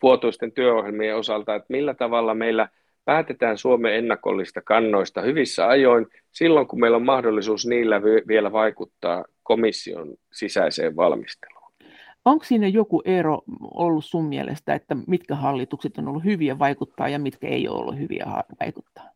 [0.02, 2.68] vuotuisten työohjelmien osalta, että millä tavalla meillä
[3.04, 10.14] päätetään Suomen ennakollista kannoista hyvissä ajoin silloin, kun meillä on mahdollisuus niillä vielä vaikuttaa komission
[10.32, 11.72] sisäiseen valmisteluun.
[12.24, 13.42] Onko siinä joku ero
[13.74, 17.98] ollut sun mielestä, että mitkä hallitukset on ollut hyviä vaikuttaa ja mitkä ei ole ollut
[17.98, 18.26] hyviä
[18.60, 19.15] vaikuttaa?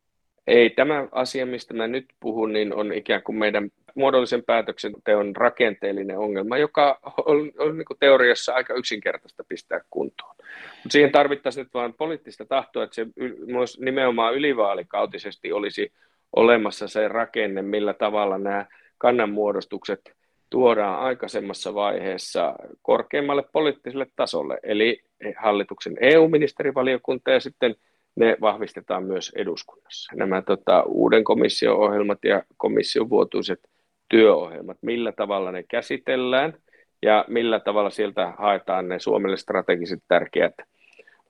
[0.50, 6.18] Ei, tämä asia, mistä mä nyt puhun, niin on ikään kuin meidän muodollisen päätöksenteon rakenteellinen
[6.18, 10.34] ongelma, joka on, on niin teoriassa aika yksinkertaista pistää kuntoon.
[10.36, 13.06] Mutta siihen tarvittaisiin nyt vain poliittista tahtoa, että se
[13.46, 15.92] myös nimenomaan ylivaalikautisesti olisi
[16.36, 18.66] olemassa se rakenne, millä tavalla nämä
[18.98, 20.14] kannanmuodostukset
[20.50, 25.02] tuodaan aikaisemmassa vaiheessa korkeammalle poliittiselle tasolle, eli
[25.36, 27.74] hallituksen EU-ministerivaliokunta ja sitten
[28.16, 30.16] ne vahvistetaan myös eduskunnassa.
[30.16, 33.60] Nämä tota, uuden komission ohjelmat ja komission vuotuiset
[34.08, 36.54] työohjelmat, millä tavalla ne käsitellään
[37.02, 40.54] ja millä tavalla sieltä haetaan ne Suomelle strategiset tärkeät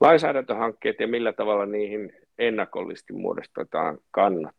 [0.01, 4.55] lainsäädäntöhankkeet ja millä tavalla niihin ennakollisesti muodostetaan kannat.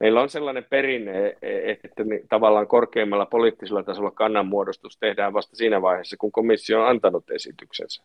[0.00, 6.32] Meillä on sellainen perinne, että tavallaan korkeimmalla poliittisella tasolla kannanmuodostus tehdään vasta siinä vaiheessa, kun
[6.32, 8.04] komissio on antanut esityksensä,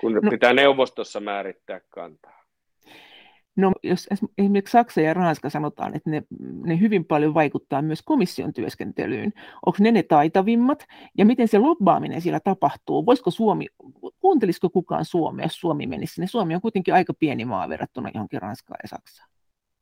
[0.00, 2.43] kun no, pitää neuvostossa määrittää kantaa.
[3.56, 6.22] No jos esimerkiksi Saksa ja Ranska sanotaan, että ne,
[6.64, 9.32] ne hyvin paljon vaikuttaa myös komission työskentelyyn,
[9.66, 10.86] onko ne ne taitavimmat
[11.18, 13.06] ja miten se lobbaaminen siellä tapahtuu?
[13.06, 13.66] Voisiko Suomi,
[14.20, 16.26] kuuntelisiko kukaan Suomea, jos Suomi menisi sinne?
[16.26, 19.28] Suomi on kuitenkin aika pieni maa verrattuna johonkin Ranskaan ja Saksaan.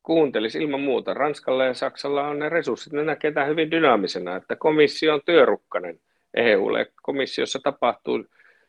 [0.02, 1.14] Kuuntelisi ilman muuta.
[1.14, 6.00] Ranskalla ja Saksalla on ne resurssit, ne näkee tämän hyvin dynaamisena, että komissio on työrukkanen
[6.34, 6.92] EUlle.
[7.02, 8.24] Komissiossa tapahtuu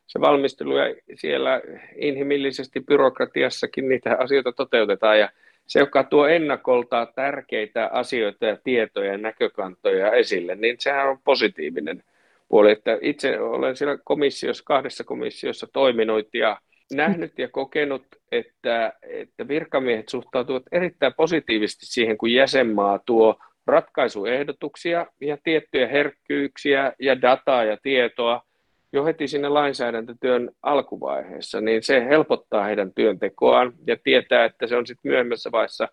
[0.07, 1.61] se valmistelu ja siellä
[1.95, 5.29] inhimillisesti byrokratiassakin niitä asioita toteutetaan ja
[5.65, 12.03] se, joka tuo ennakolta tärkeitä asioita ja tietoja ja näkökantoja esille, niin sehän on positiivinen
[12.49, 12.71] puoli.
[12.71, 16.59] Että itse olen siellä komissiossa, kahdessa komissiossa toiminut ja
[16.93, 25.37] nähnyt ja kokenut, että, että virkamiehet suhtautuvat erittäin positiivisesti siihen, kun jäsenmaa tuo ratkaisuehdotuksia ja
[25.43, 28.41] tiettyjä herkkyyksiä ja dataa ja tietoa–
[28.93, 34.87] jo heti sinne lainsäädäntötyön alkuvaiheessa, niin se helpottaa heidän työntekoaan ja tietää, että se on
[34.87, 35.87] sitten myöhemmässä vaiheessa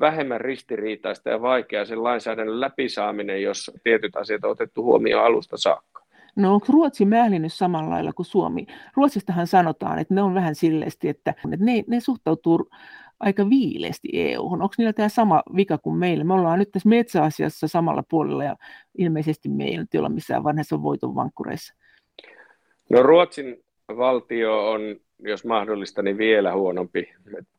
[0.00, 6.06] vähemmän ristiriitaista ja vaikeaa sen lainsäädännön läpisaaminen, jos tietyt asiat on otettu huomioon alusta saakka.
[6.36, 8.66] No onko Ruotsi määlinyt samalla lailla kuin Suomi?
[8.96, 12.70] Ruotsistahan sanotaan, että ne on vähän silleesti, että ne, ne suhtautuu
[13.20, 14.62] aika viileästi EU-hun.
[14.62, 16.24] Onko niillä tämä sama vika kuin meillä?
[16.24, 18.56] Me ollaan nyt tässä metsäasiassa samalla puolella ja
[18.98, 21.74] ilmeisesti me ei nyt olla missään vanhassa voiton vankkureissa.
[22.90, 27.12] No Ruotsin valtio on, jos mahdollista, niin vielä huonompi.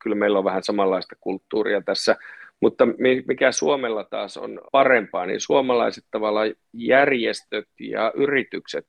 [0.03, 2.15] Kyllä meillä on vähän samanlaista kulttuuria tässä.
[2.61, 2.87] Mutta
[3.27, 8.87] mikä Suomella taas on parempaa, niin suomalaiset tavallaan järjestöt ja yritykset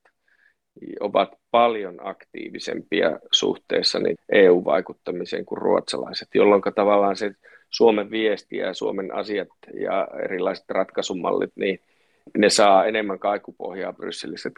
[0.99, 7.31] ovat paljon aktiivisempia suhteessa niin EU-vaikuttamiseen kuin ruotsalaiset, jolloin tavallaan se
[7.69, 11.79] Suomen viesti ja Suomen asiat ja erilaiset ratkaisumallit, niin
[12.37, 14.51] ne saa enemmän kaikupohjaa Brysselissä.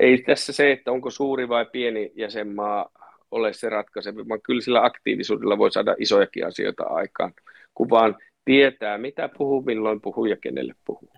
[0.00, 2.88] Ei tässä se, että onko suuri vai pieni jäsenmaa
[3.30, 7.32] ole se ratkaiseva, vaan kyllä sillä aktiivisuudella voi saada isojakin asioita aikaan,
[7.74, 11.10] kun vaan tietää, mitä puhuu, milloin puhuu ja kenelle puhuu.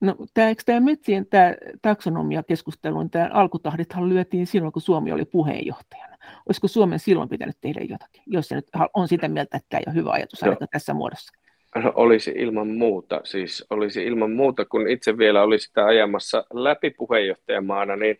[0.00, 6.16] No, tämä, eikö tämä metsien tämä taksonomia-keskustelu, tämä alkutahdithan lyötiin silloin, kun Suomi oli puheenjohtajana.
[6.46, 9.84] Olisiko Suomen silloin pitänyt tehdä jotakin, jos se nyt on sitä mieltä, että tämä ei
[9.86, 10.56] ole hyvä ajatus no.
[10.70, 11.43] tässä muodossa?
[11.82, 16.90] No, olisi ilman muuta, siis olisi ilman muuta, kun itse vielä oli sitä ajamassa läpi
[16.90, 18.18] puheenjohtajamaana, niin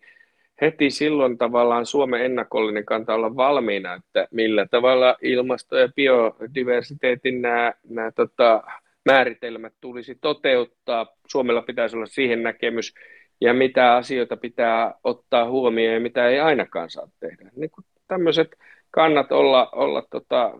[0.61, 7.73] heti silloin tavallaan Suomen ennakollinen kanta olla valmiina, että millä tavalla ilmasto- ja biodiversiteetin nämä,
[7.89, 8.63] nämä tota,
[9.05, 11.07] määritelmät tulisi toteuttaa.
[11.27, 12.93] Suomella pitäisi olla siihen näkemys,
[13.41, 17.49] ja mitä asioita pitää ottaa huomioon ja mitä ei ainakaan saa tehdä.
[17.55, 18.55] Niin kuin tämmöiset
[18.91, 20.53] kannat olla, olla tota,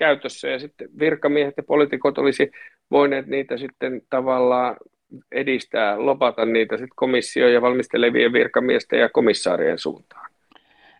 [0.00, 2.50] käytössä ja sitten virkamiehet ja poliitikot olisi
[2.90, 4.76] voineet niitä sitten tavallaan
[5.32, 10.30] edistää, lopata niitä sitten komissio ja valmistelevien virkamiesten ja komissaarien suuntaan.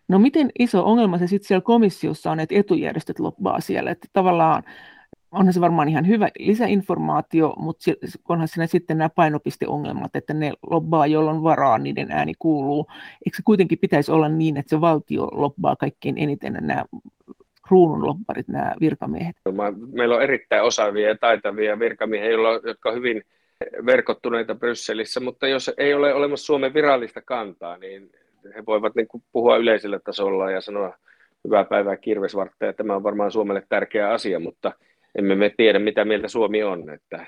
[0.07, 4.63] No miten iso ongelma se sitten siellä komissiossa on, että etujärjestöt loppaa siellä, että tavallaan
[5.31, 7.91] onhan se varmaan ihan hyvä lisäinformaatio, mutta
[8.29, 12.87] onhan siinä sitten nämä painopisteongelmat, että ne lobbaa, jolloin varaa, niiden ääni kuuluu.
[13.25, 16.85] Eikö se kuitenkin pitäisi olla niin, että se valtio lobbaa kaikkein eniten nämä
[17.71, 19.35] kruununlopparit, nämä virkamiehet?
[19.91, 22.29] Meillä on erittäin osaavia ja taitavia virkamiehiä,
[22.65, 23.23] jotka on hyvin
[23.85, 28.11] verkottuneita Brysselissä, mutta jos ei ole olemassa Suomen virallista kantaa, niin
[28.55, 30.97] he voivat niin kuin puhua yleisellä tasolla ja sanoa
[31.45, 34.71] hyvää päivää kirvesvartta, tämä on varmaan Suomelle tärkeä asia, mutta
[35.15, 36.89] emme me tiedä, mitä mieltä Suomi on.
[36.89, 37.25] Että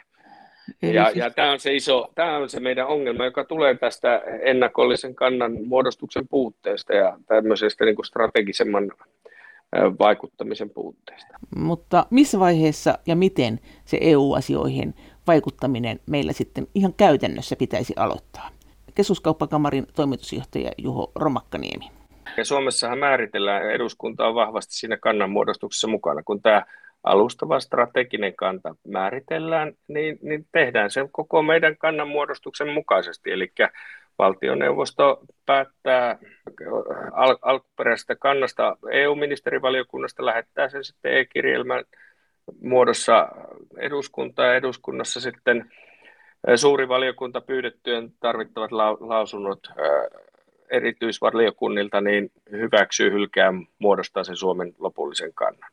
[0.82, 1.18] ja, siis...
[1.18, 5.58] ja tämä on se iso, tämä on se meidän ongelma, joka tulee tästä ennakollisen kannan
[5.66, 8.92] muodostuksen puutteesta ja tämmöisestä niin kuin strategisemman
[10.00, 11.34] vaikuttamisen puutteesta.
[11.56, 14.94] Mutta missä vaiheessa ja miten se EU-asioihin
[15.28, 18.50] vaikuttaminen meillä sitten ihan käytännössä pitäisi aloittaa?
[18.96, 21.92] Keskuskauppakamarin toimitusjohtaja Juho Romakkaniemi.
[22.38, 26.24] Ja Suomessahan määritellään, eduskunta on vahvasti siinä kannanmuodostuksessa mukana.
[26.24, 26.66] Kun tämä
[27.04, 33.32] alustava strateginen kanta määritellään, niin, niin tehdään se koko meidän kannanmuodostuksen mukaisesti.
[33.32, 33.52] Eli
[34.20, 36.18] valtioneuvosto päättää
[37.12, 41.84] al- alkuperäisestä kannasta EU-ministerivaliokunnasta, lähettää sen sitten e-kirjelmän
[42.62, 43.28] muodossa
[43.78, 45.72] eduskuntaan ja eduskunnassa sitten
[46.56, 49.60] suuri valiokunta pyydettyjen tarvittavat lausunnot
[50.70, 55.72] erityisvaliokunnilta, niin hyväksyy hylkää muodostaa sen Suomen lopullisen kannan.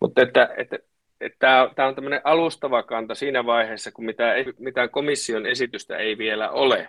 [0.00, 0.78] Mutta että, että,
[1.20, 6.50] että tämä on tämmöinen alustava kanta siinä vaiheessa, kun mitään, mitään komission esitystä ei vielä
[6.50, 6.88] ole,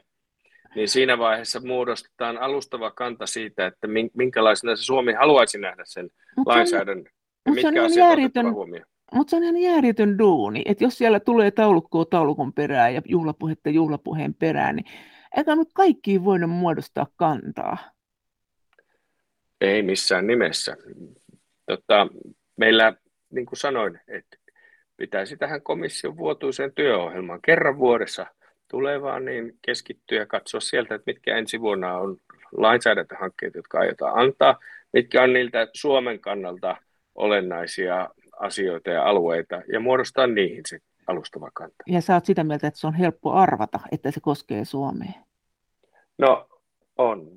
[0.76, 6.48] niin siinä vaiheessa muodostetaan alustava kanta siitä, että minkälaisena se Suomi haluaisi nähdä sen Mut
[6.48, 7.12] lainsäädännön.
[7.46, 8.46] Ja mitkä asiat järjetön,
[9.14, 13.70] mutta se on ihan järjetön duuni, että jos siellä tulee taulukkoa taulukon perään ja juhlapuhetta
[13.70, 14.86] juhlapuheen perään, niin
[15.38, 17.78] eikä nyt kaikkiin voinut muodostaa kantaa.
[19.62, 20.78] Ei missään nimessä.
[21.66, 22.08] Tota,
[22.58, 22.94] meillä,
[23.30, 24.38] niin kuin sanoin, että
[24.98, 28.26] pitäisi tähän komission vuotuiseen työohjelmaan kerran vuodessa
[28.72, 32.18] tulevaan, niin keskittyä ja katsoa sieltä, että mitkä ensi vuonna on
[32.58, 34.60] lainsäädäntöhankkeet, jotka aiotaan antaa,
[34.94, 36.78] mitkä on niiltä Suomen kannalta
[37.16, 41.84] olennaisia asioita ja alueita, ja muodostaa niihin se alustava kanta.
[41.88, 45.14] Ja sä oot sitä mieltä, että se on helppo arvata, että se koskee Suomea?
[46.18, 46.48] No
[46.98, 47.28] on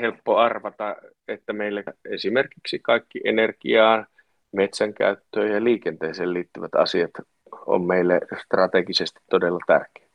[0.00, 0.96] helppo arvata,
[1.28, 4.06] että meillä esimerkiksi kaikki energiaan,
[4.52, 7.10] metsänkäyttöön ja liikenteeseen liittyvät asiat
[7.66, 10.11] on meille strategisesti todella tärkeitä.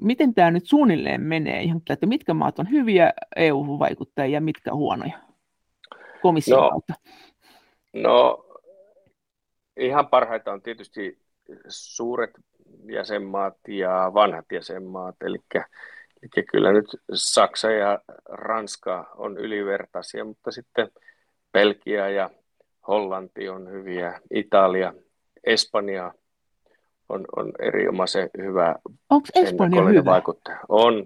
[0.00, 1.62] Miten tämä nyt suunnilleen menee?
[1.62, 5.18] Ihan, että mitkä maat on hyviä EU-vaikuttajia ja mitkä huonoja
[6.22, 6.94] komission no, kautta?
[7.92, 8.44] No
[9.76, 11.18] ihan parhaita on tietysti
[11.68, 12.30] suuret
[12.84, 15.38] jäsenmaat ja vanhat jäsenmaat, eli,
[16.22, 20.90] eli kyllä nyt Saksa ja Ranska on ylivertaisia, mutta sitten
[21.52, 22.30] Belgia ja
[22.88, 24.94] Hollanti on hyviä, Italia,
[25.44, 26.14] Espanja
[27.08, 28.74] on, on erinomaisen hyvä.
[29.10, 30.04] Onko Espanja hyvä?
[30.04, 30.58] Vaikuttaja.
[30.68, 31.04] On.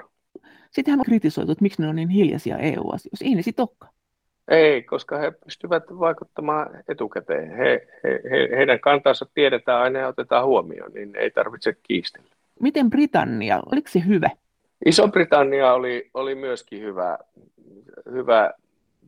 [0.71, 3.25] Sitähän on kritisoitu, että miksi ne on niin hiljaisia EU-asioissa.
[3.25, 3.93] Ei ne olekaan.
[4.49, 7.51] Ei, koska he pystyvät vaikuttamaan etukäteen.
[7.51, 12.29] He, he, he, heidän kantansa tiedetään aina ja otetaan huomioon, niin ei tarvitse kiistellä.
[12.61, 14.31] Miten Britannia, oliko se hyvä?
[14.87, 17.19] Iso-Britannia oli, oli myöskin hyvä,
[18.11, 18.53] hyvä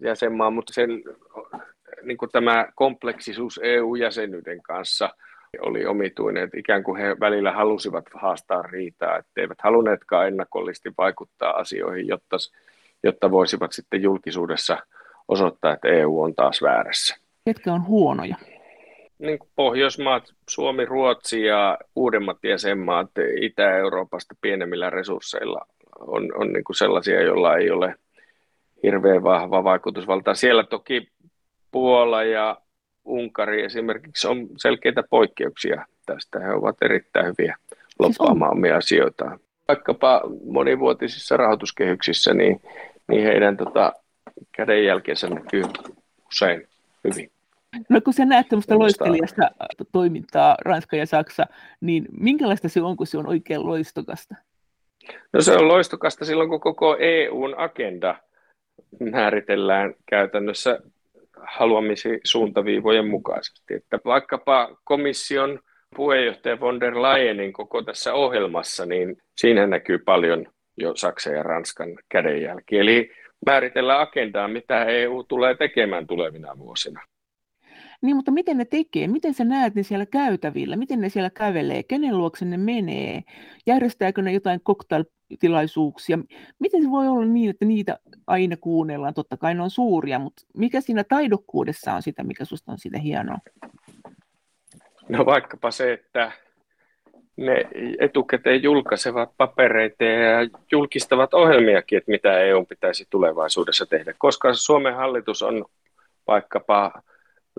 [0.00, 0.90] jäsenmaa, mutta sen,
[2.02, 5.10] niin kuin tämä kompleksisuus EU-jäsenyyden kanssa
[5.60, 12.08] oli omituinen, että ikään kuin he välillä halusivat haastaa riitaa, etteivät halunneetkaan ennakollisesti vaikuttaa asioihin,
[12.08, 12.36] jotta,
[13.02, 14.78] jotta voisivat sitten julkisuudessa–
[15.30, 17.16] osoittaa, että EU on taas väärässä.
[17.44, 18.36] Ketkä on huonoja?
[19.18, 23.10] Niin kuin Pohjoismaat, Suomi, Ruotsi ja uudemmat jäsenmaat
[23.40, 25.66] Itä-Euroopasta pienemmillä resursseilla
[26.00, 27.94] on, on niin kuin sellaisia, joilla ei ole
[28.82, 30.34] hirveän vahva vaikutusvalta.
[30.34, 31.08] Siellä toki
[31.70, 32.56] Puola ja
[33.04, 36.40] Unkari esimerkiksi on selkeitä poikkeuksia tästä.
[36.40, 37.56] He ovat erittäin hyviä
[37.98, 39.40] loppaamaan siis omia asioitaan.
[39.68, 42.60] Vaikkapa monivuotisissa rahoituskehyksissä, niin,
[43.08, 43.92] niin heidän tota,
[44.52, 45.62] kädenjälkeensä näkyy
[46.32, 46.68] usein
[47.04, 47.30] hyvin.
[47.88, 49.50] No kun sä näet tämmöistä loistelijasta
[49.92, 51.46] toimintaa Ranska ja Saksa,
[51.80, 54.34] niin minkälaista se on, kun se on oikein loistokasta?
[55.32, 58.16] No se on loistokasta silloin, kun koko EUn agenda
[59.10, 60.80] määritellään käytännössä
[61.46, 63.74] haluamisi suuntaviivojen mukaisesti.
[63.74, 65.58] Että vaikkapa komission
[65.96, 71.88] puheenjohtaja von der Leyenin koko tässä ohjelmassa, niin siinä näkyy paljon jo Saksan ja Ranskan
[72.08, 72.78] kädenjälki.
[72.78, 73.10] Eli
[73.46, 77.02] määritellä agendaa, mitä EU tulee tekemään tulevina vuosina.
[78.02, 79.06] Niin, mutta miten ne tekee?
[79.06, 80.76] Miten sä näet ne siellä käytävillä?
[80.76, 81.82] Miten ne siellä kävelee?
[81.82, 83.20] Kenen luokse ne menee?
[83.66, 84.60] Järjestääkö ne jotain
[85.30, 86.18] cocktailtilaisuuksia?
[86.58, 89.14] Miten se voi olla niin, että niitä aina kuunnellaan?
[89.14, 92.98] Totta kai ne on suuria, mutta mikä siinä taidokkuudessa on sitä, mikä susta on sitä
[92.98, 93.38] hienoa?
[95.08, 96.32] No vaikkapa se, että
[97.36, 97.64] ne
[98.00, 104.14] etukäteen julkaisevat papereita ja julkistavat ohjelmiakin, että mitä EU pitäisi tulevaisuudessa tehdä.
[104.18, 105.64] Koska Suomen hallitus on
[106.26, 107.02] vaikkapa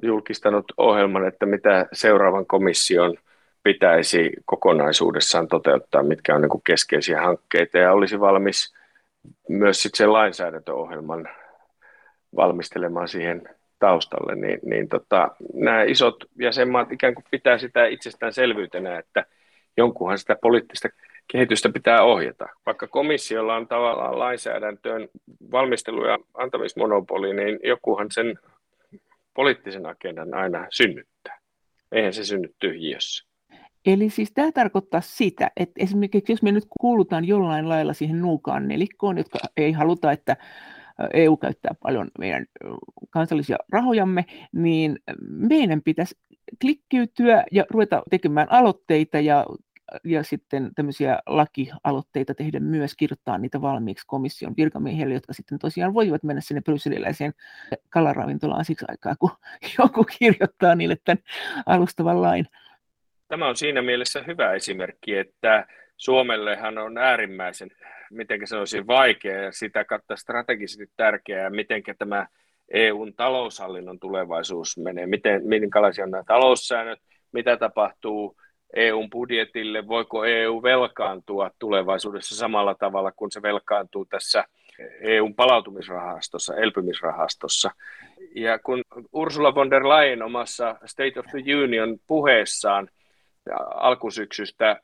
[0.01, 3.17] julkistanut ohjelman, että mitä seuraavan komission
[3.63, 8.75] pitäisi kokonaisuudessaan toteuttaa, mitkä on niin keskeisiä hankkeita, ja olisi valmis
[9.49, 11.29] myös sitten sen lainsäädäntöohjelman
[12.35, 19.25] valmistelemaan siihen taustalle, niin, niin tota, nämä isot jäsenmaat ikään kuin pitää sitä itsestäänselvyytenä, että
[19.77, 20.89] jonkunhan sitä poliittista
[21.31, 22.49] kehitystä pitää ohjata.
[22.65, 25.07] Vaikka komissiolla on tavallaan lainsäädäntöön
[25.51, 28.39] valmistelu- ja antamismonopoli, niin jokuhan sen
[29.33, 31.39] poliittisen agendan aina synnyttää.
[31.91, 33.30] Eihän se synny tyhjiössä.
[33.85, 38.67] Eli siis tämä tarkoittaa sitä, että esimerkiksi jos me nyt kuulutaan jollain lailla siihen nuukaan
[38.67, 40.37] nelikkoon, jotka ei haluta, että
[41.13, 42.45] EU käyttää paljon meidän
[43.09, 46.15] kansallisia rahojamme, niin meidän pitäisi
[46.61, 49.45] klikkiytyä ja ruveta tekemään aloitteita ja,
[50.03, 56.23] ja sitten tämmöisiä lakialoitteita tehdä myös, kirjoittaa niitä valmiiksi komission virkamiehille, jotka sitten tosiaan voivat
[56.23, 57.33] mennä sinne brysseliläiseen
[57.89, 59.31] kalaravintolaan siksi aikaa, kun
[59.79, 61.23] joku kirjoittaa niille tämän
[61.65, 62.45] alustavan lain.
[63.31, 65.67] Tämä on siinä mielessä hyvä esimerkki, että
[65.97, 67.69] Suomellehan on äärimmäisen,
[68.11, 72.27] miten se olisi vaikea ja sitä kautta strategisesti tärkeää, miten tämä
[72.73, 76.99] EUn taloushallinnon tulevaisuus menee, miten, minkälaisia on nämä taloussäännöt,
[77.31, 78.37] mitä tapahtuu
[78.75, 84.45] EUn budjetille, voiko EU velkaantua tulevaisuudessa samalla tavalla kuin se velkaantuu tässä
[85.01, 87.71] EUn palautumisrahastossa, elpymisrahastossa.
[88.35, 88.81] Ja kun
[89.13, 92.87] Ursula von der Leyen omassa State of the Union puheessaan
[93.75, 94.81] alkusyksystä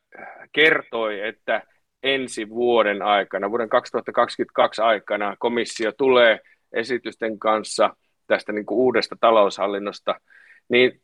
[0.52, 1.62] kertoi, että
[2.02, 6.40] ensi vuoden aikana, vuoden 2022 aikana komissio tulee
[6.72, 7.96] esitysten kanssa
[8.26, 10.20] tästä niin kuin uudesta taloushallinnosta,
[10.68, 11.00] niin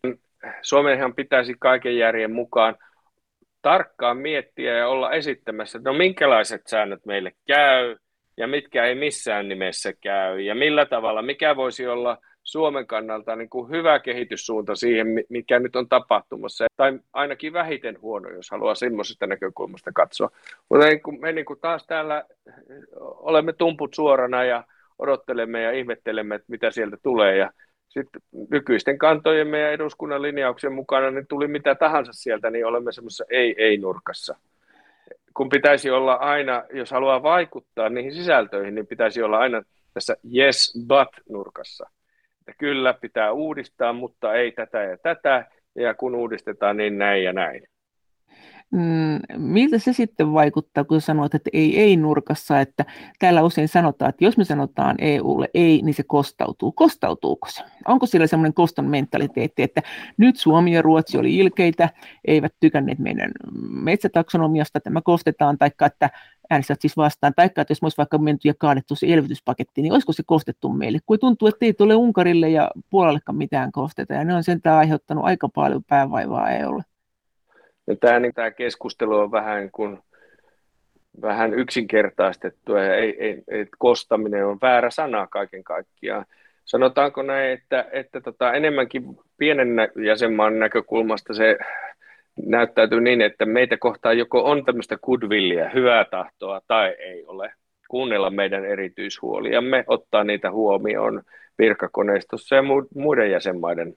[0.63, 2.77] Suomenhan pitäisi kaiken järjen mukaan
[3.63, 7.97] tarkkaan miettiä ja olla esittämässä, että no minkälaiset säännöt meille käy
[8.37, 13.51] ja mitkä ei missään nimessä käy ja millä tavalla, mikä voisi olla Suomen kannalta niin
[13.51, 19.27] kuin hyvä kehityssuunta siihen, mikä nyt on tapahtumassa, tai ainakin vähiten huono, jos haluaa semmoisesta
[19.27, 20.31] näkökulmasta katsoa.
[20.71, 22.25] Mutta niin kuin me niin kuin taas täällä
[23.01, 24.65] olemme tumput suorana ja
[24.99, 27.51] odottelemme ja ihmettelemme, että mitä sieltä tulee, ja
[27.89, 33.25] sitten nykyisten kantojen ja eduskunnan linjauksien mukana, niin tuli mitä tahansa sieltä, niin olemme semmoisessa
[33.31, 34.37] ei-ei-nurkassa.
[35.35, 39.63] Kun pitäisi olla aina, jos haluaa vaikuttaa niihin sisältöihin, niin pitäisi olla aina
[39.95, 41.91] tässä yes but-nurkassa.
[42.49, 47.33] Että kyllä pitää uudistaa, mutta ei tätä ja tätä, ja kun uudistetaan, niin näin ja
[47.33, 47.63] näin.
[48.75, 52.85] Mm, miltä se sitten vaikuttaa, kun sanoit, että ei ei nurkassa, että
[53.19, 56.73] täällä usein sanotaan, että jos me sanotaan EUlle ei, niin se kostautuu.
[56.73, 57.65] Kostautuuko se?
[57.89, 59.83] Onko siellä semmoinen koston mentaliteetti, että
[60.17, 61.89] nyt Suomi ja Ruotsi oli ilkeitä,
[62.25, 63.31] eivät tykänneet meidän
[63.71, 66.11] metsätaksonomiasta, tämä kostetaan, taikka että
[66.51, 69.93] äänestävät siis vastaan, taikka että jos me olisi vaikka menty ja kaadettu se elvytyspaketti, niin
[69.93, 74.25] olisiko se kostettu meille, kun tuntuu, että ei tule Unkarille ja Puolallekaan mitään kosteta, ja
[74.25, 76.94] ne on sentään aiheuttanut aika paljon päävaivaa EUlle.
[77.87, 79.99] Ja tämä, niin, tämä keskustelu on vähän kuin
[81.23, 86.25] vähän yksinkertaistettua ja ei, ei, ei, kostaminen on väärä sana kaiken kaikkiaan.
[86.65, 89.03] Sanotaanko näin, että, että tota, enemmänkin
[89.39, 89.69] pienen
[90.05, 91.59] jäsenmaan näkökulmasta se
[92.47, 97.53] näyttäytyy niin, että meitä kohtaan joko on tämmöistä goodwillia, hyvää tahtoa tai ei ole.
[97.89, 101.23] Kuunnella meidän erityishuoliamme, ottaa niitä huomioon
[101.59, 102.63] virkakoneistossa ja
[102.95, 103.95] muiden jäsenmaiden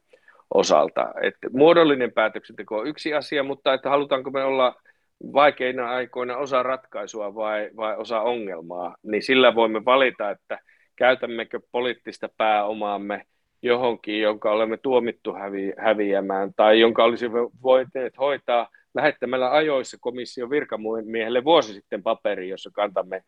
[0.54, 1.14] osalta.
[1.22, 4.76] Että muodollinen päätöksenteko on yksi asia, mutta että halutaanko me olla
[5.34, 10.60] vaikeina aikoina osa ratkaisua vai, vai osa ongelmaa, niin sillä voimme valita, että
[10.96, 13.26] käytämmekö poliittista pääomaamme
[13.62, 17.32] johonkin, jonka olemme tuomittu hävi, häviämään, tai jonka olisi
[17.64, 23.24] voineet hoitaa lähettämällä ajoissa komission virkamiehelle vuosi sitten paperi, jossa kantamme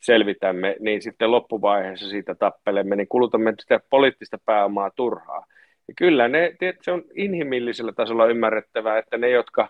[0.00, 5.46] selvitämme, niin sitten loppuvaiheessa siitä tappelemme, niin kulutamme sitä poliittista pääomaa turhaa.
[5.88, 9.68] Ja kyllä ne, se on inhimillisellä tasolla ymmärrettävää, että ne, jotka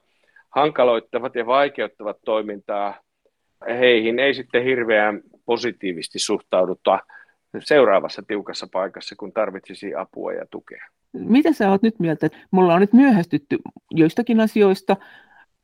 [0.51, 3.01] hankaloittavat ja vaikeuttavat toimintaa,
[3.69, 6.99] heihin ei sitten hirveän positiivisesti suhtauduta
[7.59, 10.87] seuraavassa tiukassa paikassa, kun tarvitsisi apua ja tukea.
[11.13, 12.29] Mitä sä oot nyt mieltä?
[12.51, 13.59] Mulla on nyt myöhästytty
[13.91, 14.97] joistakin asioista,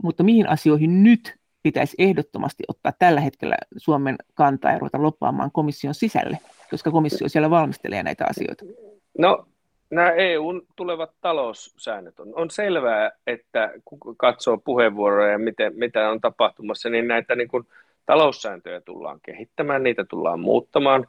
[0.02, 5.94] mutta mihin asioihin nyt pitäisi ehdottomasti ottaa tällä hetkellä Suomen kantaa ja ruveta loppaamaan komission
[5.94, 6.38] sisälle,
[6.70, 8.64] koska komissio siellä valmistelee näitä asioita?
[9.18, 9.46] No
[9.90, 12.32] nämä EUn tulevat taloussäännöt on.
[12.34, 17.64] On selvää, että kun katsoo puheenvuoroja ja miten, mitä on tapahtumassa, niin näitä niin kuin
[18.06, 21.06] taloussääntöjä tullaan kehittämään, niitä tullaan muuttamaan.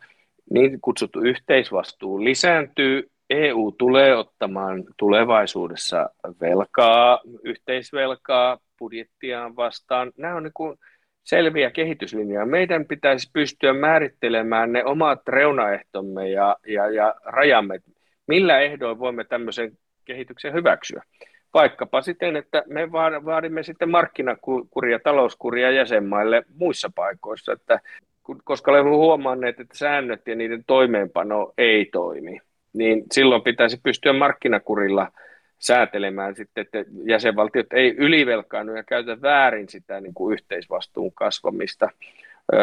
[0.50, 3.10] Niin kutsuttu yhteisvastuu lisääntyy.
[3.30, 6.10] EU tulee ottamaan tulevaisuudessa
[6.42, 10.12] velkaa, yhteisvelkaa budjettiaan vastaan.
[10.18, 10.78] Nämä on niin kuin
[11.24, 12.46] selviä kehityslinjoja.
[12.46, 17.80] Meidän pitäisi pystyä määrittelemään ne omat reunaehtomme ja, ja, ja rajamme,
[18.32, 19.72] millä ehdoin voimme tämmöisen
[20.06, 21.04] kehityksen hyväksyä.
[21.54, 22.92] Vaikkapa siten, että me
[23.26, 27.80] vaadimme sitten markkinakuria, talouskuria jäsenmaille muissa paikoissa, että
[28.44, 32.40] koska olemme huomanneet, että säännöt ja niiden toimeenpano ei toimi,
[32.74, 35.12] niin silloin pitäisi pystyä markkinakurilla
[35.60, 41.90] säätelemään sitten, että jäsenvaltiot ei ylivelkaannu ja käytä väärin sitä niin kuin yhteisvastuun kasvamista
[42.54, 42.58] ö,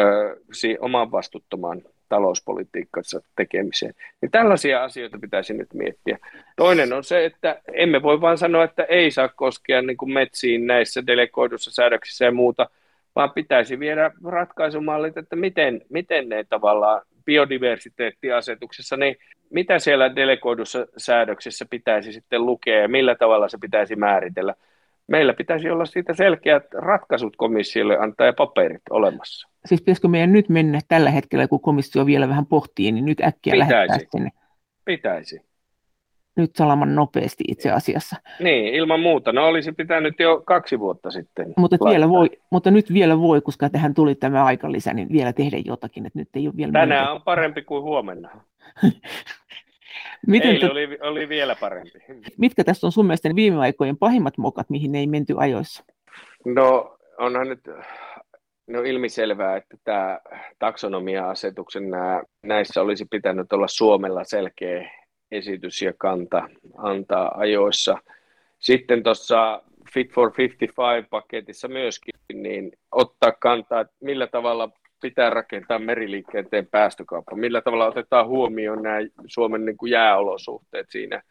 [0.79, 3.93] oman vastuttoman talouspolitiikkansa tekemiseen.
[4.21, 6.17] Niin tällaisia asioita pitäisi nyt miettiä.
[6.55, 10.67] Toinen on se, että emme voi vain sanoa, että ei saa koskea niin kuin metsiin
[10.67, 12.69] näissä delegoidussa säädöksissä ja muuta,
[13.15, 19.17] vaan pitäisi viedä ratkaisumallit, että miten, miten ne tavallaan biodiversiteettiasetuksessa, niin
[19.49, 24.55] mitä siellä delegoidussa säädöksessä pitäisi sitten lukea ja millä tavalla se pitäisi määritellä.
[25.09, 29.49] Meillä pitäisi olla siitä selkeät ratkaisut komissiolle antaa ja paperit olemassa.
[29.65, 33.51] Siis pitäisikö meidän nyt mennä tällä hetkellä, kun komissio vielä vähän pohtii, niin nyt äkkiä
[33.51, 33.73] pitäisi.
[33.73, 34.29] lähettää sinne?
[34.85, 35.41] Pitäisi.
[36.37, 38.15] nyt salaman nopeasti itse asiassa.
[38.39, 39.31] Niin, ilman muuta.
[39.31, 41.53] No olisi pitänyt jo kaksi vuotta sitten.
[41.57, 45.57] Mutta, vielä voi, mutta nyt vielä voi, koska tähän tuli tämä aikalisä, niin vielä tehdä
[45.65, 46.05] jotakin.
[46.05, 47.11] Että nyt ei ole vielä Tänään mieltä.
[47.11, 48.29] on parempi kuin huomenna.
[50.27, 51.99] Miten Eilen oli, oli vielä parempi.
[52.37, 55.83] Mitkä tässä on sun mielestä viime aikojen pahimmat mokat, mihin ei menty ajoissa?
[56.45, 57.59] No onhan nyt
[58.67, 60.19] no ilmiselvää, että tämä
[60.59, 64.91] taksonomia-asetuksen nämä, näissä olisi pitänyt olla Suomella selkeä
[65.31, 67.97] esitys ja kanta antaa ajoissa.
[68.59, 69.63] Sitten tuossa
[69.93, 74.69] Fit for 55-paketissa myöskin, niin ottaa kantaa, että millä tavalla
[75.01, 81.23] pitää rakentaa meriliikenteen päästökauppa, millä tavalla otetaan huomioon nämä Suomen niin kuin jääolosuhteet siinä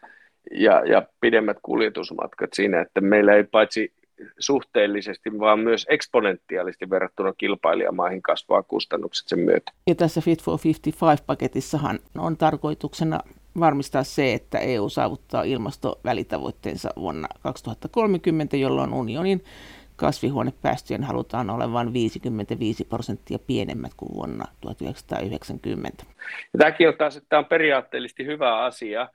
[0.51, 3.93] ja, ja pidemmät kuljetusmatkat siinä, että meillä ei paitsi
[4.39, 9.73] suhteellisesti, vaan myös eksponentiaalisesti verrattuna kilpailijamaihin kasvaa kustannukset sen myötä.
[9.87, 13.21] Ja tässä Fit for 55-paketissahan on tarkoituksena
[13.61, 19.45] varmistaa se, että EU saavuttaa ilmastovälitavoitteensa vuonna 2030, jolloin unionin
[19.99, 26.05] kasvihuonepäästöjen halutaan olevan 55 prosenttia pienemmät kuin vuonna 1990.
[26.53, 29.09] Ja tämäkin on taas, että tämä on periaatteellisesti hyvä asia,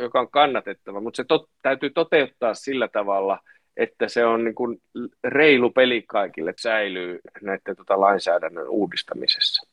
[0.00, 3.38] joka on kannatettava, mutta se tot, täytyy toteuttaa sillä tavalla,
[3.76, 4.82] että se on niin kuin
[5.24, 9.68] reilu peli kaikille, että säilyy näiden tota lainsäädännön uudistamisessa.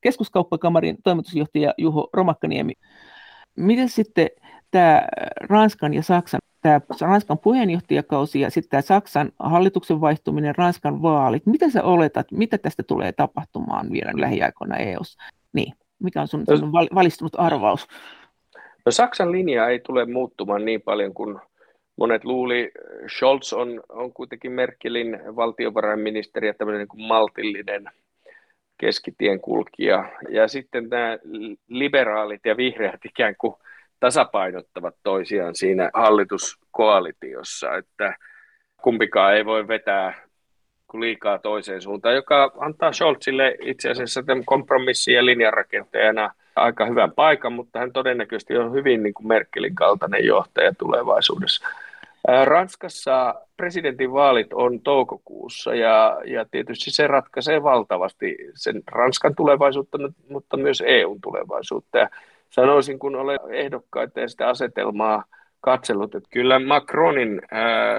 [0.00, 2.72] Keskuskauppakamarin toimitusjohtaja Juho Romakkaniemi,
[3.56, 4.28] miten sitten
[4.72, 5.02] tämä
[5.40, 11.70] Ranskan ja Saksan, tämä Ranskan puheenjohtajakausi ja sitten tämä Saksan hallituksen vaihtuminen, Ranskan vaalit, mitä
[11.70, 15.22] sä oletat, mitä tästä tulee tapahtumaan vielä lähiaikoina EU:ssa?
[15.52, 17.86] Niin, mikä on sun, sun valistunut arvaus?
[18.86, 21.38] No Saksan linja ei tule muuttumaan niin paljon kuin
[21.96, 22.70] monet luuli.
[23.16, 27.84] Scholz on, on kuitenkin Merkelin valtiovarainministeri ja tämmöinen niin kuin maltillinen
[28.78, 30.04] keskitien kulkija.
[30.28, 31.18] Ja sitten nämä
[31.68, 33.54] liberaalit ja vihreät ikään kuin
[34.02, 38.16] tasapainottavat toisiaan siinä hallituskoalitiossa, että
[38.82, 40.14] kumpikaan ei voi vetää
[40.94, 47.78] liikaa toiseen suuntaan, joka antaa Scholzille itse asiassa kompromissi- ja linjarakenteena aika hyvän paikan, mutta
[47.78, 51.68] hän todennäköisesti on hyvin niin kuin Merkelin kaltainen johtaja tulevaisuudessa.
[52.44, 59.98] Ranskassa presidentinvaalit on toukokuussa ja, ja tietysti se ratkaisee valtavasti sen Ranskan tulevaisuutta,
[60.28, 61.98] mutta myös EUn tulevaisuutta.
[61.98, 62.08] Ja
[62.54, 65.24] sanoisin, kun olen ehdokkaita ja sitä asetelmaa
[65.60, 67.42] katsellut, että kyllä Macronin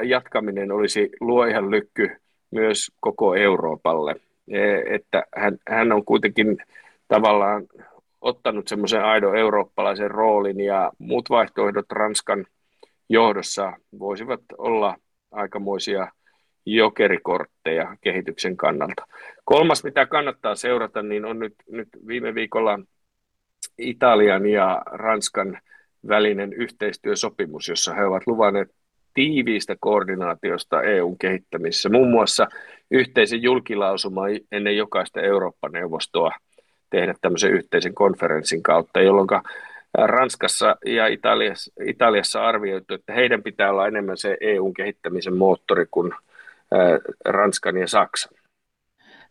[0.03, 2.09] jatkaminen olisi luojan lykky
[2.51, 4.15] myös koko Euroopalle.
[4.47, 6.57] E, että hän, hän on kuitenkin
[7.07, 7.63] tavallaan
[8.21, 12.45] ottanut semmoisen aidon eurooppalaisen roolin ja muut vaihtoehdot Ranskan
[13.09, 14.95] johdossa voisivat olla
[15.31, 16.07] aikamoisia
[16.65, 19.07] jokerikortteja kehityksen kannalta.
[19.45, 22.79] Kolmas, mitä kannattaa seurata, niin on nyt, nyt viime viikolla
[23.77, 25.59] Italian ja Ranskan
[26.07, 28.71] välinen yhteistyösopimus, jossa he ovat luvanneet
[29.13, 32.47] tiiviistä koordinaatiosta EUn kehittämisessä, muun muassa
[32.91, 36.31] yhteisen julkilausuma ennen jokaista Eurooppa-neuvostoa
[36.89, 39.27] tehdä tämmöisen yhteisen konferenssin kautta, jolloin
[39.97, 46.11] Ranskassa ja Italiassa, Italiassa arvioitu, että heidän pitää olla enemmän se EUn kehittämisen moottori kuin
[47.25, 48.42] Ranskan ja Saksan.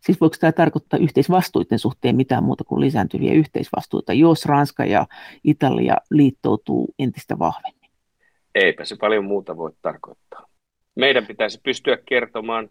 [0.03, 5.07] Siis voiko tämä tarkoittaa yhteisvastuiden suhteen mitään muuta kuin lisääntyviä yhteisvastuita, jos Ranska ja
[5.44, 7.90] Italia liittoutuu entistä vahvemmin?
[8.55, 10.46] Eipä se paljon muuta voi tarkoittaa.
[10.94, 12.70] Meidän pitäisi pystyä kertomaan,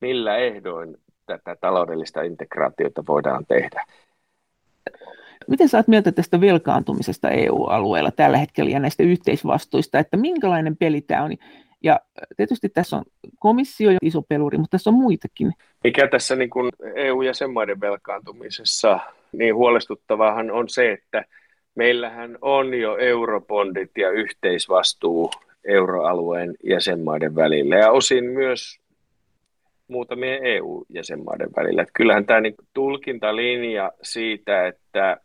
[0.00, 0.96] millä ehdoin
[1.26, 3.84] tätä taloudellista integraatiota voidaan tehdä.
[5.48, 11.22] Miten saat mieltä tästä velkaantumisesta EU-alueella tällä hetkellä ja näistä yhteisvastuista, että minkälainen peli tämä
[11.22, 11.30] on?
[11.82, 12.00] Ja
[12.36, 13.04] tietysti tässä on
[13.38, 15.52] komissio ja iso peluri, mutta tässä on muitakin.
[15.84, 19.00] Mikä tässä niin kuin EU-jäsenmaiden velkaantumisessa
[19.32, 21.24] niin huolestuttavaahan on se, että
[21.74, 25.30] meillähän on jo eurobondit ja yhteisvastuu
[25.64, 28.80] euroalueen jäsenmaiden välillä ja osin myös
[29.88, 31.82] muutamien EU-jäsenmaiden välillä.
[31.82, 35.16] Että kyllähän tämä niin tulkintalinja siitä, että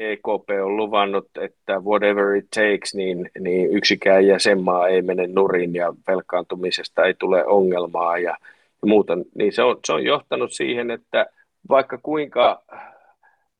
[0.00, 5.94] EKP on luvannut, että whatever it takes, niin, niin yksikään jäsenmaa ei mene nurin ja
[6.08, 8.36] velkaantumisesta ei tule ongelmaa ja,
[8.82, 11.26] ja muuta, niin se on, se on johtanut siihen, että
[11.68, 12.62] vaikka kuinka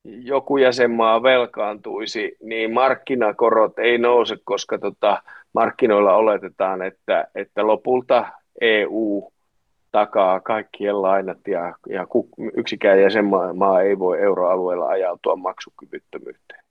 [0.05, 5.23] joku jäsenmaa velkaantuisi, niin markkinakorot ei nouse, koska tota,
[5.53, 8.27] markkinoilla oletetaan, että, että lopulta
[8.61, 9.33] EU
[9.93, 12.07] takaa kaikkien lainat ja, ja
[12.57, 16.65] yksikään jäsenmaa ei voi euroalueella ajautua maksukyvyttömyyteen.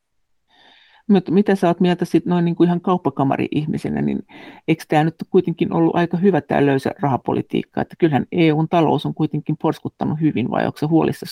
[1.09, 4.19] Mutta mitä sä oot mieltä sitten noin niin kuin ihan kauppakamari-ihmisenä, niin
[4.67, 9.13] eikö tämä nyt kuitenkin ollut aika hyvä tämä löysä rahapolitiikka, että kyllähän EUn talous on
[9.13, 11.25] kuitenkin porskuttanut hyvin, vai onko se huolissa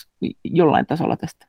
[0.43, 1.47] jollain tasolla tästä?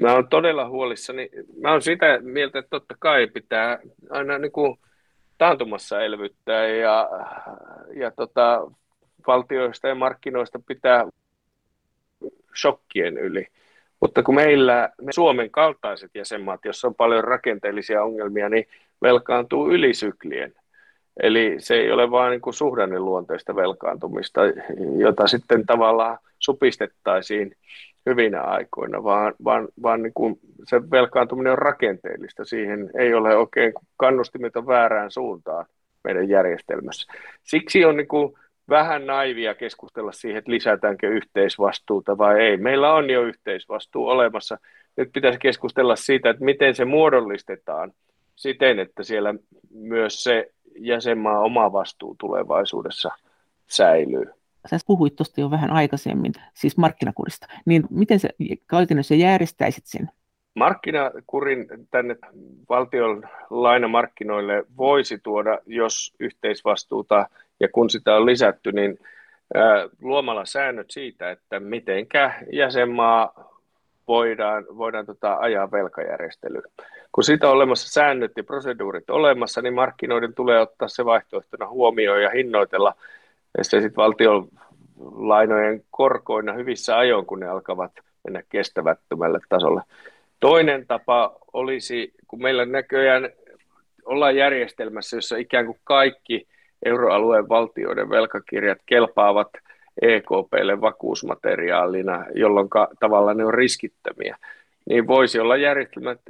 [0.00, 1.30] Mä oon todella huolissani.
[1.60, 3.78] Mä oon sitä mieltä, että totta kai pitää
[4.10, 4.78] aina niin kuin
[5.38, 7.08] taantumassa elvyttää ja,
[7.96, 8.70] ja tota,
[9.26, 11.06] valtioista ja markkinoista pitää
[12.60, 13.46] shokkien yli.
[14.00, 18.66] Mutta kun meillä me Suomen kaltaiset jäsenmaat, joissa on paljon rakenteellisia ongelmia, niin
[19.02, 20.54] velkaantuu ylisyklien.
[21.22, 24.40] Eli se ei ole vain niin suhdanneluonteista velkaantumista,
[24.98, 27.56] jota sitten tavallaan supistettaisiin
[28.06, 32.44] hyvinä aikoina, vaan, vaan, vaan niin kuin se velkaantuminen on rakenteellista.
[32.44, 35.66] Siihen ei ole oikein kannustimet on väärään suuntaan
[36.04, 37.12] meidän järjestelmässä.
[37.42, 38.34] Siksi on niin kuin
[38.68, 42.56] vähän naivia keskustella siihen, että lisätäänkö yhteisvastuuta vai ei.
[42.56, 44.58] Meillä on jo yhteisvastuu olemassa.
[44.96, 47.92] Nyt pitäisi keskustella siitä, että miten se muodollistetaan
[48.36, 49.34] siten, että siellä
[49.70, 53.10] myös se jäsenmaa oma vastuu tulevaisuudessa
[53.66, 54.26] säilyy.
[54.66, 57.46] Sä puhuit tuosta jo vähän aikaisemmin, siis markkinakurista.
[57.66, 58.28] Niin miten sä
[58.70, 60.10] käytännössä järjestäisit sen?
[60.54, 62.16] Markkinakurin tänne
[62.68, 67.28] valtion lainamarkkinoille voisi tuoda, jos yhteisvastuuta
[67.60, 68.98] ja kun sitä on lisätty, niin
[70.02, 73.52] luomalla säännöt siitä, että mitenkä jäsenmaa
[74.08, 76.62] voidaan, voidaan tota ajaa velkajärjestelyä.
[77.12, 82.22] Kun siitä on olemassa säännöt ja proseduurit olemassa, niin markkinoiden tulee ottaa se vaihtoehtona huomioon
[82.22, 82.94] ja hinnoitella
[83.58, 84.48] ja se sitten valtion
[85.16, 87.92] lainojen korkoina hyvissä ajoin, kun ne alkavat
[88.24, 89.82] mennä kestävättömälle tasolle.
[90.40, 93.30] Toinen tapa olisi, kun meillä näköjään
[94.04, 96.46] ollaan järjestelmässä, jossa ikään kuin kaikki
[96.84, 99.48] euroalueen valtioiden velkakirjat kelpaavat
[100.02, 102.68] EKPlle vakuusmateriaalina, jolloin
[103.00, 104.36] tavallaan ne on riskittömiä,
[104.88, 106.20] niin voisi olla järjestelmät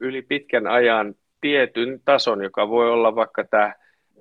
[0.00, 3.72] yli pitkän ajan tietyn tason, joka voi olla vaikka tämä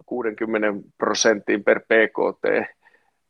[0.06, 2.76] 60 prosentin per PKT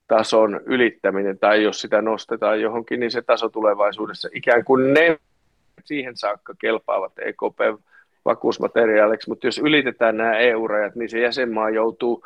[0.08, 5.18] tason ylittäminen, tai jos sitä nostetaan johonkin, niin se taso tulevaisuudessa ikään kuin ne
[5.84, 7.82] siihen saakka kelpaavat EKP
[8.26, 12.26] vakuusmateriaaliksi, mutta jos ylitetään nämä EU-rajat, niin se jäsenmaa joutuu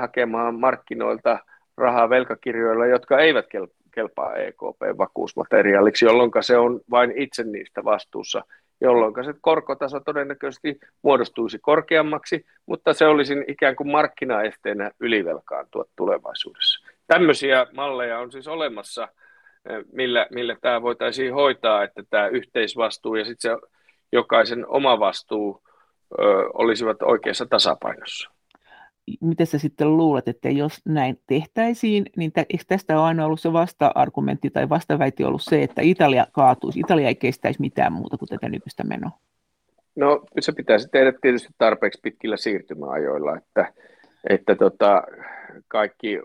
[0.00, 1.38] hakemaan markkinoilta
[1.76, 3.46] rahaa velkakirjoilla, jotka eivät
[3.94, 8.44] kelpaa EKP-vakuusmateriaaliksi, jolloin se on vain itse niistä vastuussa,
[8.80, 16.86] jolloin se korkotaso todennäköisesti muodostuisi korkeammaksi, mutta se olisi ikään kuin markkinaesteenä ylivelkaantua tulevaisuudessa.
[17.06, 19.08] Tämmöisiä malleja on siis olemassa,
[19.68, 23.68] eh, millä, millä tämä voitaisiin hoitaa, että tämä yhteisvastuu ja sitten se
[24.12, 25.62] jokaisen oma vastuu
[26.12, 26.22] ö,
[26.54, 28.33] olisivat oikeassa tasapainossa.
[29.20, 33.40] Miten sä sitten luulet, että jos näin tehtäisiin, niin tä, eikö tästä ole aina ollut
[33.40, 38.28] se vasta-argumentti tai vastaväiti ollut se, että Italia kaatuisi, Italia ei kestäisi mitään muuta kuin
[38.28, 39.10] tätä nykyistä menoa?
[39.96, 43.72] No se pitäisi tehdä tietysti tarpeeksi pitkillä siirtymäajoilla, että,
[44.30, 45.02] että tota,
[45.68, 46.18] kaikki,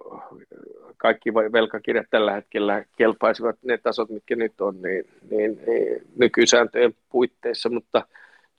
[0.98, 7.70] kaikki velkakirjat tällä hetkellä kelpaisivat ne tasot, mitkä nyt on, niin, niin, niin nykysääntöjen puitteissa,
[7.70, 8.08] mutta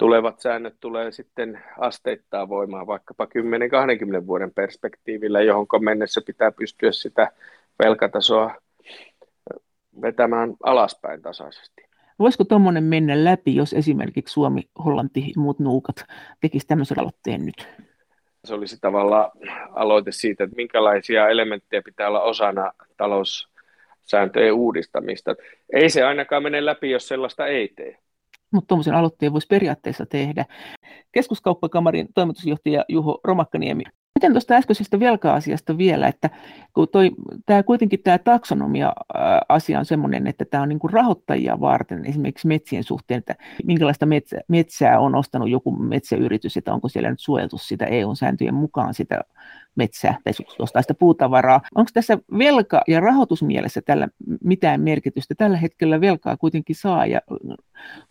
[0.01, 3.24] tulevat säännöt tulee sitten asteittaa voimaan vaikkapa
[4.22, 7.30] 10-20 vuoden perspektiivillä, johon mennessä pitää pystyä sitä
[7.84, 8.55] velkatasoa
[10.03, 11.82] vetämään alaspäin tasaisesti.
[12.18, 16.05] Voisiko tuommoinen mennä läpi, jos esimerkiksi Suomi, Hollanti ja muut nuukat
[16.40, 17.68] tekisivät tämmöisen aloitteen nyt?
[18.44, 19.30] Se olisi tavallaan
[19.72, 25.34] aloite siitä, että minkälaisia elementtejä pitää olla osana taloussääntöjen uudistamista.
[25.72, 27.98] Ei se ainakaan mene läpi, jos sellaista ei tee.
[28.53, 30.44] Mutta tuommoisen aloitteen voisi periaatteessa tehdä.
[31.12, 33.82] Keskuskauppakamarin toimitusjohtaja Juho Romakkaniemi,
[34.20, 36.30] Miten tuosta äskeisestä velka-asiasta vielä, että
[36.74, 37.10] kun toi,
[37.46, 42.84] tämä kuitenkin tämä taksonomia-asia on sellainen, että tämä on niin kuin rahoittajia varten esimerkiksi metsien
[42.84, 47.86] suhteen, että minkälaista metsä, metsää on ostanut joku metsäyritys, että onko siellä nyt suojeltu sitä
[47.86, 49.20] EU-sääntöjen mukaan sitä
[49.74, 51.60] metsää tai ostaa sitä puutavaraa.
[51.74, 54.08] Onko tässä velka- ja rahoitusmielessä tällä
[54.44, 55.34] mitään merkitystä?
[55.34, 57.20] Tällä hetkellä velkaa kuitenkin saa ja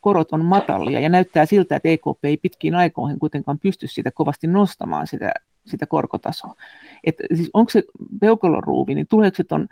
[0.02, 4.48] korot on matalia ja näyttää siltä, että EKP ei pitkiin aikoihin kuitenkaan pysty sitä kovasti
[4.48, 5.32] nostamaan sitä
[5.70, 6.56] sitä korkotasoa.
[7.04, 7.84] Et siis onko se
[8.22, 9.68] peukaloruuvi, niin tuleeko se ton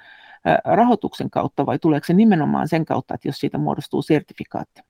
[0.66, 4.82] rahoituksen kautta vai tuleeko se nimenomaan sen kautta, että jos siitä muodostuu sertifikaatti?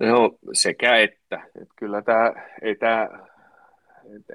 [0.00, 1.40] No sekä että.
[1.62, 2.32] että kyllä tämä,
[2.62, 3.08] ei tämä,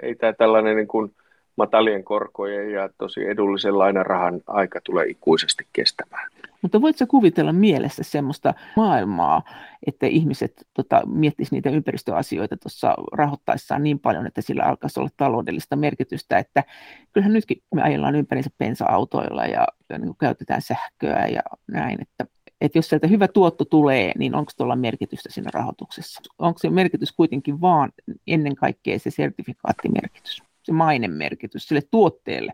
[0.02, 1.16] ei tämä tällainen niin kuin
[1.56, 6.32] matalien korkojen ja tosi edullisen lainarahan aika tulee ikuisesti kestämään.
[6.62, 9.42] Mutta voitko kuvitella mielessä semmoista maailmaa,
[9.88, 15.76] että ihmiset tota, miettisivät niitä ympäristöasioita tuossa rahoittaessaan niin paljon, että sillä alkaisi olla taloudellista
[15.76, 16.64] merkitystä, että
[17.14, 22.26] kyllähän nytkin me ajellaan ympärinsä pensa-autoilla ja, ja niin käytetään sähköä ja näin, että
[22.62, 26.22] että jos sieltä hyvä tuotto tulee, niin onko tuolla merkitystä siinä rahoituksessa?
[26.40, 27.92] Onko se merkitys kuitenkin vaan
[28.28, 32.54] ennen kaikkea se sertifikaattimerkitys, se mainemerkitys sille tuotteelle?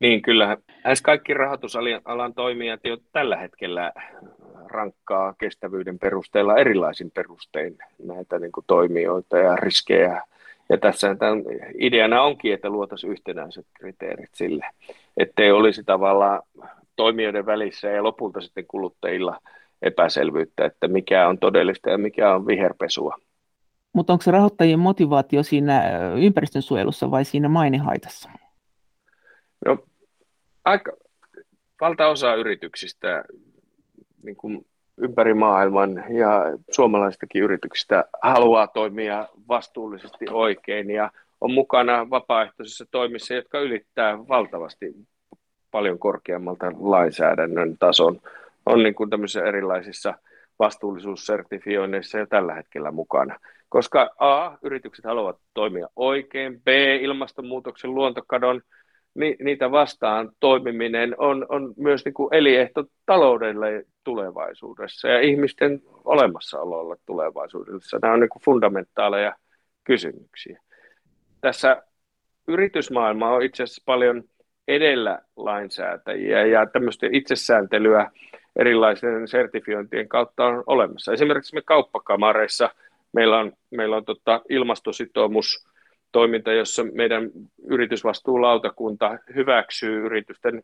[0.00, 0.56] Niin, kyllä.
[0.84, 3.92] Lähes kaikki rahoitusalan toimijat jo tällä hetkellä
[4.66, 10.22] rankkaa kestävyyden perusteella erilaisin perustein näitä niin kuin toimijoita ja riskejä.
[10.68, 11.42] Ja tässä tämän
[11.78, 14.66] ideana onkin, että luotaisiin yhtenäiset kriteerit sille,
[15.16, 16.42] ettei olisi tavallaan
[16.96, 19.38] toimijoiden välissä ja lopulta sitten kuluttajilla
[19.82, 23.16] epäselvyyttä, että mikä on todellista ja mikä on viherpesua.
[23.92, 25.82] Mutta onko se rahoittajien motivaatio siinä
[26.16, 28.30] ympäristönsuojelussa vai siinä mainehaitassa?
[29.66, 29.78] No,
[30.64, 30.92] aika,
[31.80, 33.24] valtaosa yrityksistä
[34.22, 34.66] niin kuin
[34.96, 41.10] ympäri maailman ja suomalaisistakin yrityksistä haluaa toimia vastuullisesti oikein ja
[41.40, 44.94] on mukana vapaaehtoisissa toimissa, jotka ylittää valtavasti
[45.70, 48.20] paljon korkeammalta lainsäädännön tason.
[48.66, 50.14] On niin kuin tämmöisissä erilaisissa
[50.58, 53.38] vastuullisuussertifioinneissa jo tällä hetkellä mukana.
[53.68, 56.68] Koska A, yritykset haluavat toimia oikein, B,
[57.00, 58.62] ilmastonmuutoksen, luontokadon,
[59.14, 66.96] ni, niitä vastaan toimiminen on, on myös niin kuin eliehto taloudelle tulevaisuudessa ja ihmisten olemassaololle
[67.06, 67.98] tulevaisuudessa.
[68.02, 69.36] Nämä on niin kuin fundamentaaleja
[69.84, 70.62] kysymyksiä.
[71.40, 71.82] Tässä
[72.48, 74.24] yritysmaailma on itse asiassa paljon
[74.68, 78.10] edellä lainsäätäjiä ja tämmöistä itsesääntelyä
[78.58, 81.12] erilaisten sertifiointien kautta on olemassa.
[81.12, 82.70] Esimerkiksi me kauppakamareissa
[83.12, 85.68] meillä on, meillä on tota ilmastositoumus
[86.12, 87.30] toiminta, jossa meidän
[87.66, 90.62] yritysvastuulautakunta hyväksyy yritysten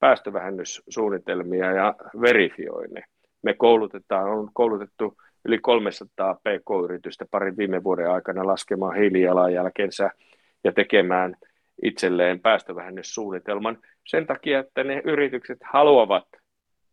[0.00, 3.04] päästövähennyssuunnitelmia ja verifioi ne.
[3.42, 5.14] Me koulutetaan, on koulutettu
[5.44, 10.10] yli 300 pk-yritystä parin viime vuoden aikana laskemaan hiilijalanjälkensä
[10.64, 11.36] ja tekemään
[11.82, 16.26] itselleen päästövähennyssuunnitelman sen takia, että ne yritykset haluavat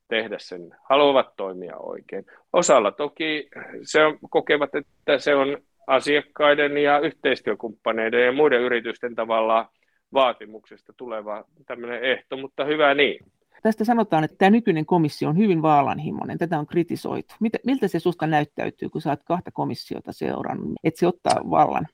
[0.07, 2.25] tehdä sen, haluavat toimia oikein.
[2.53, 3.49] Osalla toki
[3.83, 9.67] se on, kokevat, että se on asiakkaiden ja yhteistyökumppaneiden ja muiden yritysten tavallaan
[10.13, 13.25] vaatimuksesta tuleva tämmöinen ehto, mutta hyvä niin.
[13.63, 16.37] Tästä sanotaan, että tämä nykyinen komissio on hyvin vaalanhimoinen.
[16.37, 17.35] Tätä on kritisoitu.
[17.65, 21.87] Miltä se susta näyttäytyy, kun saat kahta komissiota seurannut, että se ottaa vallan?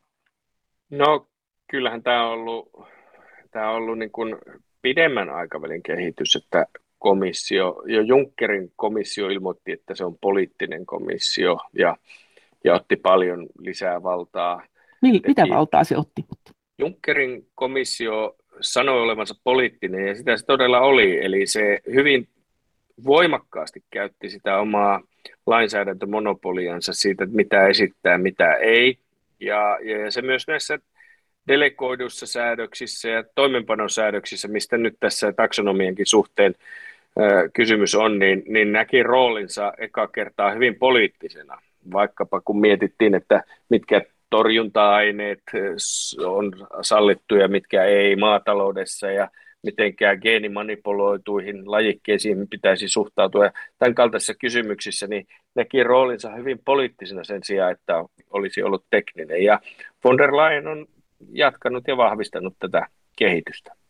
[0.89, 1.28] No
[1.72, 2.70] kyllähän tämä on ollut,
[3.51, 4.36] tämä on ollut niin kuin
[4.82, 6.66] pidemmän aikavälin kehitys, että
[7.02, 11.97] komissio, jo Junckerin komissio ilmoitti, että se on poliittinen komissio ja
[12.64, 14.64] ja otti paljon lisää valtaa.
[15.02, 16.26] Niin, mitä valtaa se otti?
[16.78, 21.26] Junckerin komissio sanoi olevansa poliittinen ja sitä se todella oli.
[21.26, 22.28] Eli se hyvin
[23.06, 25.02] voimakkaasti käytti sitä omaa
[25.45, 28.97] lainsäädäntömonopoliansa siitä, että mitä esittää, mitä ei.
[29.39, 30.80] Ja, ja se myös näissä
[31.47, 36.56] delegoidussa säädöksissä ja toimenpanosäädöksissä, mistä nyt tässä taksonomienkin suhteen
[37.53, 41.62] kysymys on, niin, niin näki roolinsa eka kertaa hyvin poliittisena
[41.93, 45.43] vaikkapa kun mietittiin, että mitkä torjunta-aineet
[46.26, 46.51] on
[46.82, 49.30] sallittuja, mitkä ei maataloudessa ja
[49.64, 53.45] mitenkään geenimanipuloituihin lajikkeisiin pitäisi suhtautua.
[53.45, 59.43] Ja tämän kaltaisissa kysymyksissä niin näki roolinsa hyvin poliittisena sen sijaan, että olisi ollut tekninen.
[59.43, 59.59] Ja
[60.03, 60.86] von der Leyen on
[61.32, 63.80] jatkanut ja vahvistanut tätä kehitystä.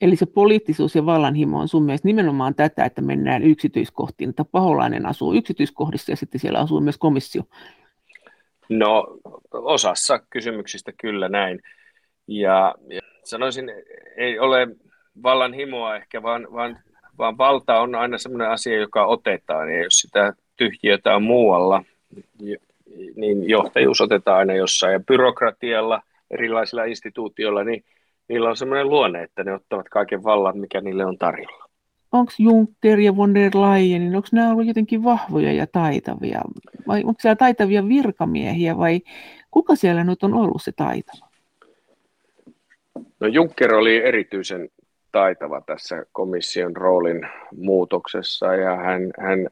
[0.00, 5.06] Eli se poliittisuus ja vallanhimo on sun mielestä nimenomaan tätä, että mennään yksityiskohtiin, että paholainen
[5.06, 7.42] asuu yksityiskohdissa ja sitten siellä asuu myös komissio.
[8.68, 9.06] No
[9.52, 11.62] osassa kysymyksistä kyllä näin.
[12.26, 13.70] Ja, ja sanoisin,
[14.16, 14.68] ei ole
[15.22, 16.78] vallanhimoa ehkä, vaan, vaan,
[17.18, 19.72] vaan valta on aina sellainen asia, joka otetaan.
[19.72, 21.84] Ja jos sitä tyhjiötä on muualla,
[23.16, 24.92] niin johtajuus otetaan aina jossain.
[24.92, 27.84] Ja byrokratialla, erilaisilla instituutioilla, niin
[28.28, 31.68] niillä on semmoinen luonne, että ne ottavat kaiken vallan, mikä niille on tarjolla.
[32.12, 36.40] Onko Juncker ja von der Leyen, niin onko nämä ollut jotenkin vahvoja ja taitavia?
[36.86, 39.00] Vai onko siellä taitavia virkamiehiä vai
[39.50, 41.28] kuka siellä nyt on ollut se taitava?
[43.20, 44.68] No Juncker oli erityisen
[45.12, 49.48] taitava tässä komission roolin muutoksessa ja hän, hän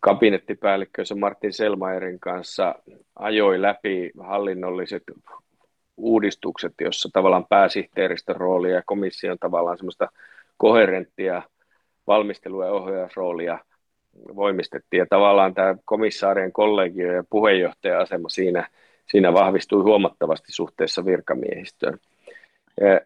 [0.00, 2.74] kabinettipäällikkönsä Martin Selmaerin kanssa
[3.16, 5.02] ajoi läpi hallinnolliset
[5.96, 10.08] uudistukset, jossa tavallaan pääsihteeristön rooli ja komission tavallaan semmoista
[10.56, 11.42] koherenttia
[12.06, 13.58] valmistelu- ja ohjausroolia
[14.36, 14.98] voimistettiin.
[14.98, 18.68] Ja tavallaan tämä komissaarien kollegio ja puheenjohtajan asema siinä,
[19.06, 21.98] siinä vahvistui huomattavasti suhteessa virkamiehistöön.
[22.80, 23.00] Ja,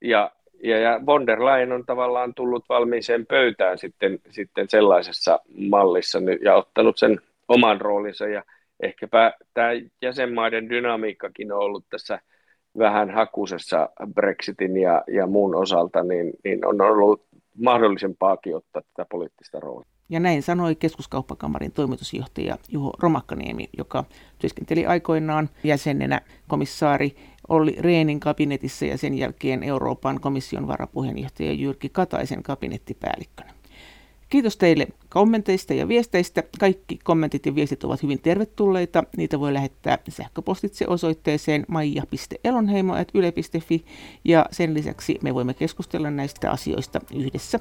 [0.00, 0.30] ja,
[0.62, 6.54] ja, ja von der Leyen on tavallaan tullut valmiiseen pöytään sitten, sitten sellaisessa mallissa ja
[6.54, 8.42] ottanut sen oman roolinsa ja
[8.82, 9.68] ehkäpä tämä
[10.02, 12.20] jäsenmaiden dynamiikkakin on ollut tässä
[12.78, 17.26] vähän hakusessa Brexitin ja, ja muun osalta, niin, niin on ollut
[17.58, 19.90] mahdollisempaakin ottaa tätä poliittista roolia.
[20.08, 24.04] Ja näin sanoi keskuskauppakamarin toimitusjohtaja Juho Romakkaniemi, joka
[24.38, 27.16] työskenteli aikoinaan jäsenenä komissaari
[27.48, 33.59] Olli Reenin kabinetissa ja sen jälkeen Euroopan komission varapuheenjohtaja Jyrki Kataisen kabinettipäällikkönä.
[34.30, 36.42] Kiitos teille kommenteista ja viesteistä.
[36.60, 39.04] Kaikki kommentit ja viestit ovat hyvin tervetulleita.
[39.16, 43.84] Niitä voi lähettää sähköpostitse osoitteeseen maija.elonheimo.yle.fi
[44.24, 47.60] ja sen lisäksi me voimme keskustella näistä asioista yhdessä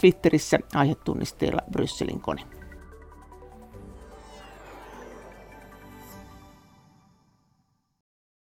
[0.00, 2.42] Twitterissä aihetunnisteella Brysselin kone.